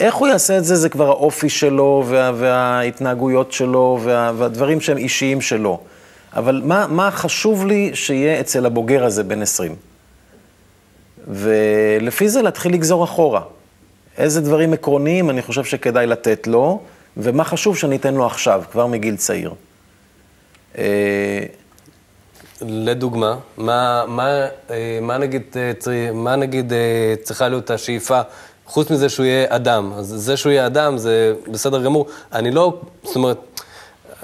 איך 0.00 0.14
הוא 0.14 0.28
יעשה 0.28 0.58
את 0.58 0.64
זה, 0.64 0.76
זה 0.76 0.88
כבר 0.88 1.08
האופי 1.08 1.48
שלו 1.48 2.04
וה, 2.06 2.32
וההתנהגויות 2.34 3.52
שלו 3.52 4.00
וה, 4.02 4.32
והדברים 4.38 4.80
שהם 4.80 4.96
אישיים 4.96 5.40
שלו. 5.40 5.80
אבל 6.32 6.62
מה, 6.64 6.86
מה 6.86 7.10
חשוב 7.10 7.66
לי 7.66 7.90
שיהיה 7.94 8.40
אצל 8.40 8.66
הבוגר 8.66 9.04
הזה 9.04 9.24
בן 9.24 9.42
20? 9.42 9.74
ולפי 11.28 12.28
זה 12.28 12.42
להתחיל 12.42 12.72
לגזור 12.72 13.04
אחורה. 13.04 13.40
איזה 14.18 14.40
דברים 14.40 14.72
עקרוניים 14.72 15.30
אני 15.30 15.42
חושב 15.42 15.64
שכדאי 15.64 16.06
לתת 16.06 16.46
לו, 16.46 16.80
ומה 17.16 17.44
חשוב 17.44 17.76
שאני 17.76 17.96
אתן 17.96 18.14
לו 18.14 18.26
עכשיו, 18.26 18.62
כבר 18.70 18.86
מגיל 18.86 19.16
צעיר. 19.16 19.54
לדוגמה, 22.62 23.36
מה, 23.56 24.04
מה, 24.06 24.46
אה, 24.70 24.98
מה, 25.02 25.18
נגיד, 25.18 25.42
אה, 25.56 26.10
מה 26.12 26.36
נגיד 26.36 26.72
אה, 26.72 27.14
צריכה 27.22 27.48
להיות 27.48 27.70
השאיפה, 27.70 28.20
חוץ 28.66 28.90
מזה 28.90 29.08
שהוא 29.08 29.26
יהיה 29.26 29.46
אדם, 29.48 29.92
אז 29.96 30.06
זה 30.06 30.36
שהוא 30.36 30.52
יהיה 30.52 30.66
אדם 30.66 30.98
זה 30.98 31.34
בסדר 31.52 31.82
גמור. 31.82 32.06
אני 32.32 32.50
לא, 32.50 32.80
זאת 33.02 33.16
אומרת, 33.16 33.38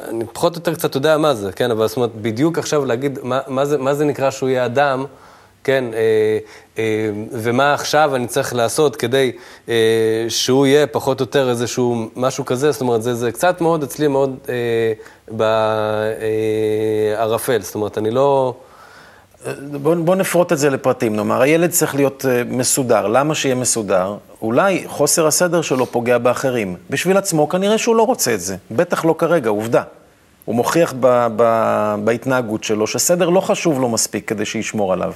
אני 0.09 0.25
פחות 0.33 0.57
או 0.57 0.59
יותר 0.59 0.75
קצת 0.75 0.95
יודע 0.95 1.19
מה 1.19 1.35
זה, 1.35 1.53
כן, 1.53 1.71
אבל 1.71 1.89
זאת 1.89 1.97
אומרת, 1.97 2.15
בדיוק 2.15 2.59
עכשיו 2.59 2.85
להגיד 2.85 3.19
מה, 3.23 3.41
מה, 3.47 3.65
זה, 3.65 3.79
מה 3.79 3.95
זה 3.95 4.05
נקרא 4.05 4.31
שהוא 4.31 4.49
יהיה 4.49 4.65
אדם, 4.65 5.05
כן, 5.65 5.85
אה, 5.95 6.39
אה, 6.79 7.11
ומה 7.33 7.75
עכשיו 7.75 8.17
אני 8.17 8.27
צריך 8.27 8.55
לעשות 8.55 8.97
כדי 8.97 9.33
אה, 9.69 9.75
שהוא 10.29 10.67
יהיה 10.67 10.87
פחות 10.87 11.21
או 11.21 11.25
יותר 11.25 11.51
איזשהו 11.51 12.09
משהו 12.17 12.45
כזה, 12.45 12.73
זאת 12.73 12.81
אומרת, 12.81 13.03
זה, 13.03 13.15
זה 13.15 13.33
קצת 13.33 13.61
מאוד 13.61 13.83
אצלי 13.83 14.09
מאוד 14.09 14.39
בערפל, 17.17 17.63
זאת 17.63 17.75
אומרת, 17.75 17.99
אני 17.99 18.11
לא... 18.11 18.55
בואו 19.83 20.05
בוא 20.05 20.15
נפרוט 20.15 20.53
את 20.53 20.59
זה 20.59 20.71
לפרטים, 20.71 21.17
נאמר, 21.17 21.43
הילד 21.43 21.71
צריך 21.71 21.95
להיות 21.95 22.25
מסודר. 22.47 23.07
למה 23.07 23.35
שיהיה 23.35 23.55
מסודר? 23.55 24.17
אולי 24.43 24.85
חוסר 24.87 25.27
הסדר 25.27 25.63
שלו 25.63 25.87
פוגע 25.87 26.19
באחרים. 26.19 26.77
בשביל 26.91 27.17
עצמו 27.17 27.49
כנראה 27.49 27.79
שהוא 27.79 27.97
לא 27.97 28.03
רוצה 28.03 28.35
את 28.35 28.41
זה. 28.41 28.57
בטח 28.71 29.05
לא 29.05 29.15
כרגע, 29.19 29.51
עובדה. 29.51 29.83
הוא 30.45 30.55
מוכיח 30.55 30.95
ב, 31.01 31.27
ב, 31.37 31.95
בהתנהגות 32.05 32.65
שלו 32.65 32.87
שסדר 32.87 33.29
לא 33.29 33.41
חשוב 33.41 33.81
לו 33.81 33.89
מספיק 33.89 34.29
כדי 34.29 34.45
שישמור 34.45 34.93
עליו. 34.93 35.13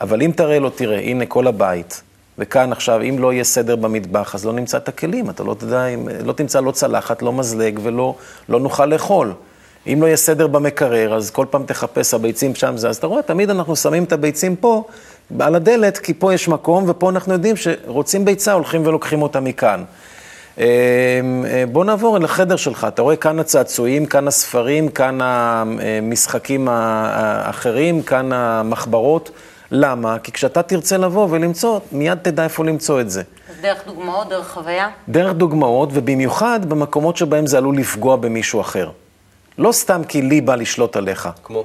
אבל 0.00 0.22
אם 0.22 0.30
תראה 0.36 0.58
לו, 0.58 0.70
תראה, 0.70 1.00
הנה 1.00 1.26
כל 1.26 1.46
הבית, 1.46 2.02
וכאן 2.38 2.72
עכשיו, 2.72 3.02
אם 3.02 3.18
לא 3.18 3.32
יהיה 3.32 3.44
סדר 3.44 3.76
במטבח, 3.76 4.34
אז 4.34 4.46
לא 4.46 4.52
נמצא 4.52 4.76
את 4.76 4.88
הכלים. 4.88 5.30
אתה 5.30 5.44
לא 5.44 5.54
תדע, 5.58 5.86
לא 6.24 6.32
תמצא 6.32 6.60
לא 6.60 6.70
צלחת, 6.70 7.22
לא 7.22 7.32
מזלג 7.32 7.80
ולא 7.82 8.14
לא 8.48 8.60
נוכל 8.60 8.86
לאכול. 8.86 9.32
אם 9.86 9.98
לא 10.00 10.06
יהיה 10.06 10.16
סדר 10.16 10.46
במקרר, 10.46 11.14
אז 11.14 11.30
כל 11.30 11.46
פעם 11.50 11.62
תחפש, 11.66 12.14
הביצים 12.14 12.54
שם 12.54 12.76
זה. 12.76 12.88
אז 12.88 12.96
אתה 12.96 13.06
רואה, 13.06 13.22
תמיד 13.22 13.50
אנחנו 13.50 13.76
שמים 13.76 14.04
את 14.04 14.12
הביצים 14.12 14.56
פה, 14.56 14.84
על 15.40 15.54
הדלת, 15.54 15.98
כי 15.98 16.14
פה 16.14 16.34
יש 16.34 16.48
מקום, 16.48 16.84
ופה 16.88 17.10
אנחנו 17.10 17.32
יודעים 17.32 17.56
שרוצים 17.56 18.24
ביצה, 18.24 18.52
הולכים 18.52 18.86
ולוקחים 18.86 19.22
אותה 19.22 19.40
מכאן. 19.40 19.84
אה, 20.58 20.66
אה, 21.44 21.64
בוא 21.72 21.84
נעבור 21.84 22.16
אל 22.16 22.24
החדר 22.24 22.56
שלך, 22.56 22.86
אתה 22.88 23.02
רואה 23.02 23.16
כאן 23.16 23.38
הצעצועים, 23.38 24.06
כאן 24.06 24.28
הספרים, 24.28 24.88
כאן 24.88 25.18
המשחקים 25.22 26.68
האחרים, 26.70 28.02
כאן 28.02 28.32
המחברות. 28.32 29.30
למה? 29.70 30.18
כי 30.18 30.32
כשאתה 30.32 30.62
תרצה 30.62 30.96
לבוא 30.96 31.28
ולמצוא, 31.30 31.80
מיד 31.92 32.18
תדע 32.22 32.44
איפה 32.44 32.64
למצוא 32.64 33.00
את 33.00 33.10
זה. 33.10 33.22
אז 33.50 33.56
דרך 33.62 33.86
דוגמאות, 33.86 34.28
דרך 34.28 34.48
חוויה? 34.48 34.88
דרך 35.08 35.32
דוגמאות, 35.32 35.88
ובמיוחד 35.92 36.60
במקומות 36.68 37.16
שבהם 37.16 37.46
זה 37.46 37.58
עלול 37.58 37.76
לפגוע 37.76 38.16
במישהו 38.16 38.60
אחר. 38.60 38.90
לא 39.58 39.72
סתם 39.72 40.02
כי 40.08 40.22
לי 40.22 40.40
בא 40.40 40.54
לשלוט 40.54 40.96
עליך. 40.96 41.28
כמו? 41.44 41.64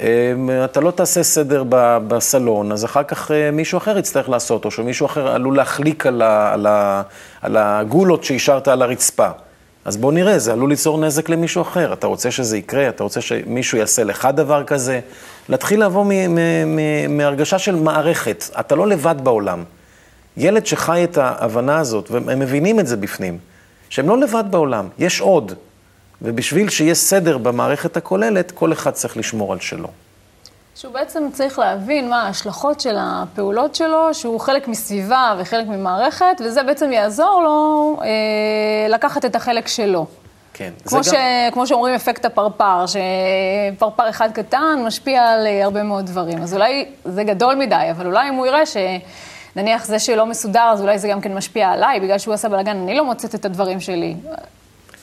אמ, 0.00 0.50
אתה 0.64 0.80
לא 0.80 0.90
תעשה 0.90 1.22
סדר 1.22 1.64
בסלון, 2.08 2.72
אז 2.72 2.84
אחר 2.84 3.02
כך 3.02 3.30
אה, 3.30 3.50
מישהו 3.50 3.78
אחר 3.78 3.98
יצטרך 3.98 4.28
לעשות, 4.28 4.64
או 4.64 4.70
שמישהו 4.70 5.06
אחר 5.06 5.28
עלול 5.28 5.56
להחליק 5.56 6.06
על, 6.06 6.22
ה, 6.22 6.52
על, 6.52 6.66
ה, 6.66 7.02
על 7.42 7.56
הגולות 7.56 8.24
שהשארת 8.24 8.68
על 8.68 8.82
הרצפה. 8.82 9.28
אז 9.86 9.96
בוא 9.96 10.12
נראה, 10.12 10.38
זה 10.38 10.52
עלול 10.52 10.70
ליצור 10.70 10.98
נזק 10.98 11.28
למישהו 11.28 11.62
אחר. 11.62 11.92
אתה 11.92 12.06
רוצה 12.06 12.30
שזה 12.30 12.58
יקרה? 12.58 12.88
אתה 12.88 13.02
רוצה 13.02 13.20
שמישהו 13.20 13.78
יעשה 13.78 14.04
לך 14.04 14.28
דבר 14.34 14.64
כזה? 14.64 15.00
להתחיל 15.48 15.84
לבוא 15.84 16.12
מהרגשה 17.08 17.58
של 17.58 17.74
מערכת. 17.74 18.44
אתה 18.60 18.74
לא 18.74 18.86
לבד 18.86 19.14
בעולם. 19.22 19.64
ילד 20.36 20.66
שחי 20.66 21.04
את 21.04 21.18
ההבנה 21.18 21.78
הזאת, 21.78 22.10
והם 22.10 22.38
מבינים 22.38 22.80
את 22.80 22.86
זה 22.86 22.96
בפנים, 22.96 23.38
שהם 23.88 24.08
לא 24.08 24.18
לבד 24.18 24.44
בעולם, 24.50 24.88
יש 24.98 25.20
עוד. 25.20 25.52
ובשביל 26.22 26.68
שיהיה 26.68 26.94
סדר 26.94 27.38
במערכת 27.38 27.96
הכוללת, 27.96 28.50
כל 28.50 28.72
אחד 28.72 28.90
צריך 28.90 29.16
לשמור 29.16 29.52
על 29.52 29.60
שלו. 29.60 29.88
שהוא 30.76 30.92
בעצם 30.92 31.28
צריך 31.32 31.58
להבין 31.58 32.10
מה 32.10 32.22
ההשלכות 32.22 32.80
של 32.80 32.96
הפעולות 32.98 33.74
שלו, 33.74 34.14
שהוא 34.14 34.40
חלק 34.40 34.68
מסביבה 34.68 35.34
וחלק 35.38 35.66
ממערכת, 35.66 36.40
וזה 36.44 36.62
בעצם 36.62 36.92
יעזור 36.92 37.42
לו 37.44 37.96
אה, 38.02 38.88
לקחת 38.88 39.24
את 39.24 39.36
החלק 39.36 39.68
שלו. 39.68 40.06
כן. 40.52 40.72
כמו, 40.84 41.04
ש... 41.04 41.08
גם... 41.08 41.18
כמו 41.52 41.66
שאומרים 41.66 41.94
אפקט 41.94 42.24
הפרפר, 42.24 42.84
שפרפר 42.86 44.10
אחד 44.10 44.32
קטן 44.32 44.82
משפיע 44.86 45.22
על 45.22 45.46
אה, 45.46 45.64
הרבה 45.64 45.82
מאוד 45.82 46.06
דברים. 46.06 46.42
אז 46.42 46.54
אולי 46.54 46.86
זה 47.04 47.24
גדול 47.24 47.54
מדי, 47.54 47.88
אבל 47.90 48.06
אולי 48.06 48.28
אם 48.28 48.34
הוא 48.34 48.46
יראה 48.46 48.66
ש... 48.66 48.76
נניח 49.56 49.84
זה 49.84 49.98
שלא 49.98 50.26
מסודר, 50.26 50.68
אז 50.72 50.80
אולי 50.80 50.98
זה 50.98 51.08
גם 51.08 51.20
כן 51.20 51.34
משפיע 51.34 51.68
עליי, 51.68 52.00
בגלל 52.00 52.18
שהוא 52.18 52.34
עשה 52.34 52.48
בלאגן, 52.48 52.76
אני 52.76 52.94
לא 52.94 53.04
מוצאת 53.04 53.34
את 53.34 53.44
הדברים 53.44 53.80
שלי. 53.80 54.14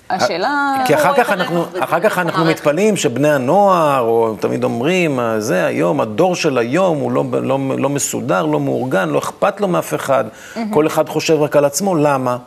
השאלה... 0.09 0.83
כי 0.85 0.95
אחר 0.95 1.13
כך 1.13 1.29
אנחנו, 1.29 1.65
אחר 1.79 1.99
כך 1.99 2.17
אנחנו 2.17 2.45
מתפלאים 2.45 2.95
שבני 2.95 3.29
הנוער, 3.29 4.01
או 4.01 4.35
תמיד 4.39 4.63
אומרים, 4.63 5.19
זה 5.37 5.65
היום, 5.65 6.01
הדור 6.01 6.35
של 6.35 6.57
היום 6.57 6.97
הוא 6.97 7.11
לא, 7.11 7.23
לא, 7.31 7.59
לא 7.77 7.89
מסודר, 7.89 8.45
לא 8.45 8.59
מאורגן, 8.59 9.09
לא 9.09 9.19
אכפת 9.19 9.61
לו 9.61 9.67
מאף 9.67 9.93
אחד, 9.93 10.23
כל 10.69 10.87
אחד 10.87 11.09
חושב 11.09 11.41
רק 11.41 11.55
על 11.55 11.65
עצמו, 11.65 11.95
למה? 11.95 12.37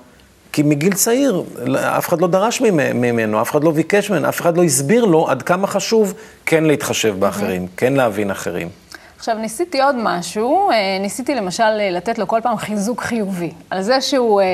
כי 0.52 0.62
מגיל 0.62 0.94
צעיר, 0.94 1.42
אף 1.76 2.08
אחד 2.08 2.20
לא 2.20 2.28
דרש 2.28 2.60
ממנו, 2.60 3.42
אף 3.42 3.50
אחד 3.50 3.64
לא 3.64 3.70
ביקש 3.70 4.10
ממנו, 4.10 4.28
אף 4.28 4.40
אחד 4.40 4.56
לא 4.56 4.62
הסביר 4.62 5.04
לו 5.04 5.28
עד 5.28 5.42
כמה 5.42 5.66
חשוב 5.66 6.14
כן 6.46 6.64
להתחשב 6.64 7.14
באחרים, 7.18 7.66
כן 7.76 7.92
להבין 7.92 8.30
אחרים. 8.30 8.68
עכשיו, 9.18 9.38
ניסיתי 9.38 9.82
עוד 9.82 9.96
משהו, 9.98 10.70
אה, 10.70 10.98
ניסיתי 11.00 11.34
למשל 11.34 11.62
אה, 11.62 11.90
לתת 11.90 12.18
לו 12.18 12.28
כל 12.28 12.40
פעם 12.42 12.56
חיזוק 12.56 13.00
חיובי. 13.00 13.50
על 13.70 13.82
זה 13.82 14.00
שהוא, 14.00 14.40
אה, 14.40 14.46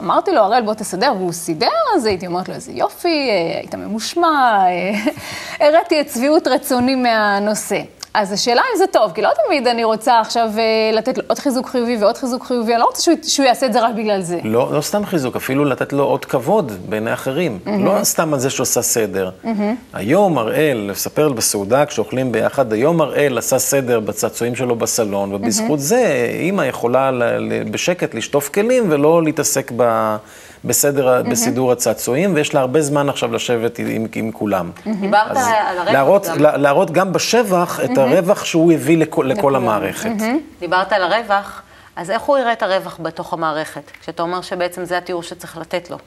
אמרתי 0.00 0.32
לו, 0.32 0.40
הראל, 0.40 0.62
בוא 0.62 0.74
תסדר, 0.74 1.12
והוא 1.18 1.32
סידר, 1.32 1.66
אז 1.96 2.06
הייתי 2.06 2.26
אומרת 2.26 2.48
לו, 2.48 2.54
איזה 2.54 2.72
יופי, 2.72 3.30
היית 3.60 3.74
ממושמע, 3.74 4.64
הראתי 5.60 6.00
את 6.00 6.10
שביעות 6.10 6.46
רצוני 6.46 6.94
מהנושא. 6.94 7.80
אז 8.20 8.32
השאלה 8.32 8.62
אם 8.72 8.78
זה 8.78 8.84
טוב, 8.86 9.12
כי 9.12 9.22
לא 9.22 9.30
תמיד 9.46 9.66
אני 9.66 9.84
רוצה 9.84 10.20
עכשיו 10.20 10.50
אה, 10.58 10.90
לתת 10.92 11.18
לו 11.18 11.24
עוד 11.26 11.38
חיזוק 11.38 11.68
חיובי 11.68 11.96
ועוד 11.96 12.16
חיזוק 12.16 12.44
חיובי, 12.46 12.72
אני 12.72 12.80
לא 12.80 12.84
רוצה 12.84 13.02
שהוא, 13.02 13.16
שהוא 13.22 13.46
יעשה 13.46 13.66
את 13.66 13.72
זה 13.72 13.80
רק 13.84 13.94
בגלל 13.94 14.22
זה. 14.22 14.38
לא, 14.44 14.68
לא 14.72 14.80
סתם 14.80 15.06
חיזוק, 15.06 15.36
אפילו 15.36 15.64
לתת 15.64 15.92
לו 15.92 16.04
עוד 16.04 16.24
כבוד 16.24 16.72
בעיני 16.88 17.12
אחרים. 17.12 17.58
Mm-hmm. 17.64 17.70
לא 17.70 18.04
סתם 18.04 18.34
על 18.34 18.40
זה 18.40 18.50
שהוא 18.50 18.62
עשה 18.62 18.82
סדר. 18.82 19.30
Mm-hmm. 19.44 19.48
היום 19.92 20.38
הראל, 20.38 20.90
לספר 20.90 21.28
בסעודה 21.28 21.86
כשאוכלים 21.86 22.32
ביחד, 22.32 22.72
היום 22.72 23.00
הראל 23.00 23.38
עשה 23.38 23.58
סדר 23.58 24.00
בצעצועים 24.00 24.54
שלו 24.54 24.76
בסלון, 24.76 25.34
ובזכות 25.34 25.78
mm-hmm. 25.78 25.82
זה 25.82 26.30
אימא 26.40 26.62
יכולה 26.62 27.10
ל, 27.10 27.22
ל, 27.24 27.64
בשקט 27.70 28.14
לשטוף 28.14 28.48
כלים 28.48 28.84
ולא 28.90 29.22
להתעסק 29.22 29.72
ב... 29.76 30.16
בסדר, 30.64 31.20
mm-hmm. 31.20 31.30
בסידור 31.30 31.72
הצעצועים, 31.72 32.34
ויש 32.34 32.54
לה 32.54 32.60
הרבה 32.60 32.82
זמן 32.82 33.08
עכשיו 33.08 33.32
לשבת 33.32 33.78
עם, 33.78 34.06
עם 34.14 34.32
כולם. 34.32 34.70
דיברת 35.00 35.30
על 35.30 35.36
הרווח 35.36 35.92
להראות, 35.92 36.26
גם. 36.26 36.38
להראות 36.38 36.90
גם 36.90 37.12
בשבח 37.12 37.80
את 37.84 37.90
mm-hmm. 37.90 38.00
הרווח 38.00 38.44
שהוא 38.44 38.72
הביא 38.72 38.98
לכל, 38.98 39.26
לכל 39.28 39.56
המערכת. 39.56 40.10
Mm-hmm. 40.18 40.60
דיברת 40.60 40.92
על 40.92 41.02
הרווח, 41.02 41.62
אז 41.96 42.10
איך 42.10 42.22
הוא 42.22 42.38
יראה 42.38 42.52
את 42.52 42.62
הרווח 42.62 42.98
בתוך 43.02 43.32
המערכת? 43.32 43.82
כשאתה 44.00 44.22
אומר 44.22 44.40
שבעצם 44.40 44.84
זה 44.84 44.98
התיאור 44.98 45.22
שצריך 45.22 45.56
לתת 45.56 45.90
לו, 45.90 45.98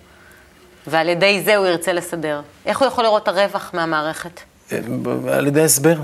ועל 0.88 1.10
ידי 1.10 1.42
זה 1.46 1.58
הוא 1.58 1.68
ירצה 1.68 1.94
לסדר. 1.94 2.42
איך 2.66 2.80
הוא 2.80 2.88
יכול 2.88 3.04
לראות 3.04 3.24
את 3.24 3.28
הרווח 3.28 3.72
מהמערכת? 3.74 4.42
אה, 4.72 4.78
על 5.32 5.48
ידי 5.48 5.64
הסבר, 5.64 5.96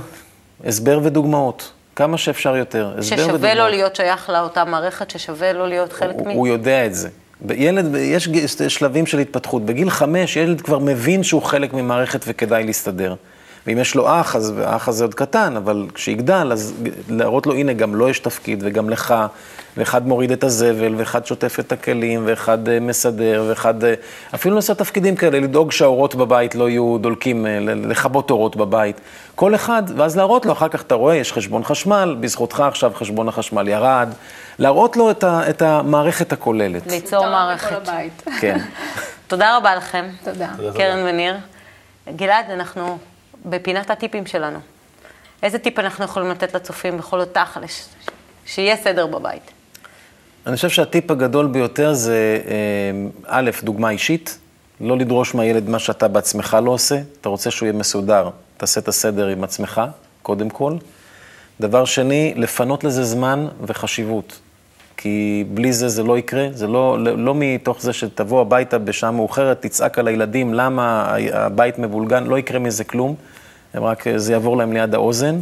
הסבר 0.65 0.99
ודוגמאות. 1.03 1.71
כמה 1.95 2.17
שאפשר 2.17 2.55
יותר. 2.55 3.01
ששווה 3.01 3.53
לו 3.53 3.67
להיות 3.67 3.95
שייך 3.95 4.29
לאותה 4.29 4.65
מערכת, 4.65 5.09
ששווה 5.09 5.53
לו 5.53 5.65
להיות 5.65 5.93
חלק 5.93 6.15
מ... 6.15 6.29
הוא 6.29 6.47
יודע 6.47 6.85
את 6.85 6.95
זה. 6.95 7.09
ילד, 7.55 7.95
יש 7.95 8.29
שלבים 8.67 9.05
של 9.05 9.19
התפתחות. 9.19 9.65
בגיל 9.65 9.89
חמש 9.89 10.35
ילד 10.35 10.61
כבר 10.61 10.79
מבין 10.79 11.23
שהוא 11.23 11.41
חלק 11.41 11.73
ממערכת 11.73 12.25
וכדאי 12.27 12.63
להסתדר. 12.63 13.15
ואם 13.67 13.77
יש 13.77 13.95
לו 13.95 14.07
אח, 14.07 14.35
אז 14.35 14.53
האח 14.57 14.87
הזה 14.87 15.03
עוד 15.03 15.13
קטן, 15.13 15.57
אבל 15.57 15.85
כשיגדל, 15.93 16.49
אז 16.51 16.73
להראות 17.09 17.45
לו, 17.47 17.53
הנה, 17.53 17.73
גם 17.73 17.95
לו 17.95 18.09
יש 18.09 18.19
תפקיד, 18.19 18.63
וגם 18.65 18.89
לך, 18.89 19.15
ואחד 19.77 20.07
מוריד 20.07 20.31
את 20.31 20.43
הזבל, 20.43 20.95
ואחד 20.97 21.25
שוטף 21.25 21.59
את 21.59 21.71
הכלים, 21.71 22.23
ואחד 22.25 22.69
אה, 22.69 22.79
מסדר, 22.79 23.45
ואחד... 23.49 23.83
אה, 23.83 23.93
אפילו 24.35 24.55
לעשות 24.55 24.77
תפקידים 24.77 25.15
כאלה, 25.15 25.39
לדאוג 25.39 25.71
שהאורות 25.71 26.15
בבית 26.15 26.55
לא 26.55 26.69
יהיו 26.69 26.97
דולקים, 27.01 27.45
אה, 27.45 27.59
לכבות 27.59 28.31
אורות 28.31 28.55
בבית. 28.55 29.01
כל 29.35 29.55
אחד, 29.55 29.83
ואז 29.95 30.17
להראות 30.17 30.45
לו, 30.45 30.53
אחר 30.53 30.67
כך 30.67 30.81
אתה 30.81 30.95
רואה, 30.95 31.15
יש 31.15 31.33
חשבון 31.33 31.63
חשמל, 31.63 32.15
בזכותך 32.19 32.59
עכשיו 32.59 32.91
חשבון 32.95 33.27
החשמל 33.27 33.67
ירד. 33.67 34.09
להראות 34.59 34.97
לו 34.97 35.11
את, 35.11 35.23
ה, 35.23 35.49
את 35.49 35.61
המערכת 35.61 36.33
הכוללת. 36.33 36.87
ליצור 36.91 37.25
מערכת. 37.25 37.89
כן. 38.39 38.57
תודה 39.27 39.57
רבה 39.57 39.75
לכם. 39.75 40.05
תודה. 40.23 40.47
קרן 40.75 41.05
וניר. 41.05 41.35
גלעד, 42.15 42.45
אנחנו 42.49 42.97
בפינת 43.49 43.89
הטיפים 43.89 44.25
שלנו. 44.25 44.59
איזה 45.43 45.59
טיפ 45.59 45.79
אנחנו 45.79 46.05
יכולים 46.05 46.29
לתת 46.29 46.55
לצופים 46.55 46.97
בכל 46.97 47.19
זאת 47.19 47.33
תכלס, 47.33 47.89
שיהיה 48.45 48.77
סדר 48.77 49.07
בבית? 49.07 49.51
אני 50.47 50.55
חושב 50.55 50.69
שהטיפ 50.69 51.11
הגדול 51.11 51.47
ביותר 51.47 51.93
זה, 51.93 52.41
אה, 52.47 53.39
א', 53.39 53.51
דוגמה 53.63 53.89
אישית, 53.89 54.37
לא 54.81 54.97
לדרוש 54.97 55.35
מהילד 55.35 55.69
מה 55.69 55.79
שאתה 55.79 56.07
בעצמך 56.07 56.57
לא 56.65 56.71
עושה. 56.71 56.99
אתה 57.21 57.29
רוצה 57.29 57.51
שהוא 57.51 57.67
יהיה 57.67 57.77
מסודר, 57.77 58.29
תעשה 58.57 58.79
את 58.79 58.87
הסדר 58.87 59.27
עם 59.27 59.43
עצמך, 59.43 59.81
קודם 60.21 60.49
כל. 60.49 60.73
דבר 61.59 61.85
שני, 61.85 62.33
לפנות 62.35 62.83
לזה 62.83 63.03
זמן 63.03 63.47
וחשיבות. 63.61 64.39
כי 64.97 65.45
בלי 65.53 65.73
זה 65.73 65.89
זה 65.89 66.03
לא 66.03 66.17
יקרה, 66.17 66.47
זה 66.53 66.67
לא, 66.67 66.99
לא 66.99 67.33
מתוך 67.35 67.81
זה 67.81 67.93
שתבוא 67.93 68.41
הביתה 68.41 68.77
בשעה 68.77 69.11
מאוחרת, 69.11 69.61
תצעק 69.61 69.99
על 69.99 70.07
הילדים 70.07 70.53
למה 70.53 71.15
הבית 71.33 71.79
מבולגן, 71.79 72.23
לא 72.23 72.39
יקרה 72.39 72.59
מזה 72.59 72.83
כלום, 72.83 73.15
הם 73.73 73.83
רק, 73.83 74.05
זה 74.15 74.33
יעבור 74.33 74.57
להם 74.57 74.73
ליד 74.73 74.95
האוזן. 74.95 75.39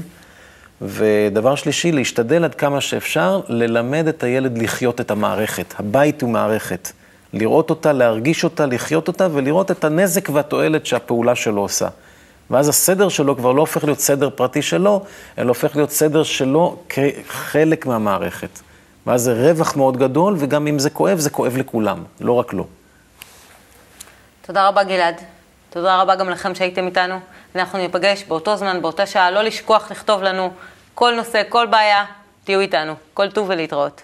ודבר 0.81 1.55
שלישי, 1.55 1.91
להשתדל 1.91 2.43
עד 2.43 2.55
כמה 2.55 2.81
שאפשר 2.81 3.41
ללמד 3.47 4.07
את 4.07 4.23
הילד 4.23 4.57
לחיות 4.57 5.01
את 5.01 5.11
המערכת. 5.11 5.73
הבית 5.79 6.21
הוא 6.21 6.29
מערכת. 6.29 6.91
לראות 7.33 7.69
אותה, 7.69 7.93
להרגיש 7.93 8.43
אותה, 8.43 8.65
לחיות 8.65 9.07
אותה 9.07 9.27
ולראות 9.31 9.71
את 9.71 9.83
הנזק 9.83 10.29
והתועלת 10.29 10.85
שהפעולה 10.85 11.35
שלו 11.35 11.61
עושה. 11.61 11.87
ואז 12.49 12.69
הסדר 12.69 13.09
שלו 13.09 13.37
כבר 13.37 13.51
לא 13.51 13.61
הופך 13.61 13.83
להיות 13.83 13.99
סדר 13.99 14.29
פרטי 14.29 14.61
שלו, 14.61 15.03
אלא 15.37 15.49
הופך 15.49 15.75
להיות 15.75 15.91
סדר 15.91 16.23
שלו 16.23 16.77
כחלק 16.89 17.85
מהמערכת. 17.85 18.59
ואז 19.07 19.21
זה 19.21 19.33
רווח 19.33 19.75
מאוד 19.75 19.97
גדול, 19.97 20.35
וגם 20.37 20.67
אם 20.67 20.79
זה 20.79 20.89
כואב, 20.89 21.17
זה 21.17 21.29
כואב 21.29 21.57
לכולם, 21.57 22.03
לא 22.21 22.31
רק 22.31 22.53
לו. 22.53 22.67
תודה 24.41 24.67
רבה, 24.67 24.83
גלעד. 24.83 25.34
תודה 25.75 26.01
רבה 26.01 26.15
גם 26.15 26.29
לכם 26.29 26.55
שהייתם 26.55 26.85
איתנו. 26.85 27.19
אנחנו 27.55 27.79
ניפגש 27.79 28.23
באותו 28.23 28.57
זמן, 28.57 28.81
באותה 28.81 29.05
שעה, 29.05 29.31
לא 29.31 29.41
לשכוח 29.41 29.91
לכתוב 29.91 30.23
לנו 30.23 30.53
כל 30.93 31.13
נושא, 31.15 31.41
כל 31.49 31.65
בעיה, 31.65 32.05
תהיו 32.43 32.59
איתנו. 32.59 32.93
כל 33.13 33.31
טוב 33.31 33.49
ולהתראות. 33.49 34.01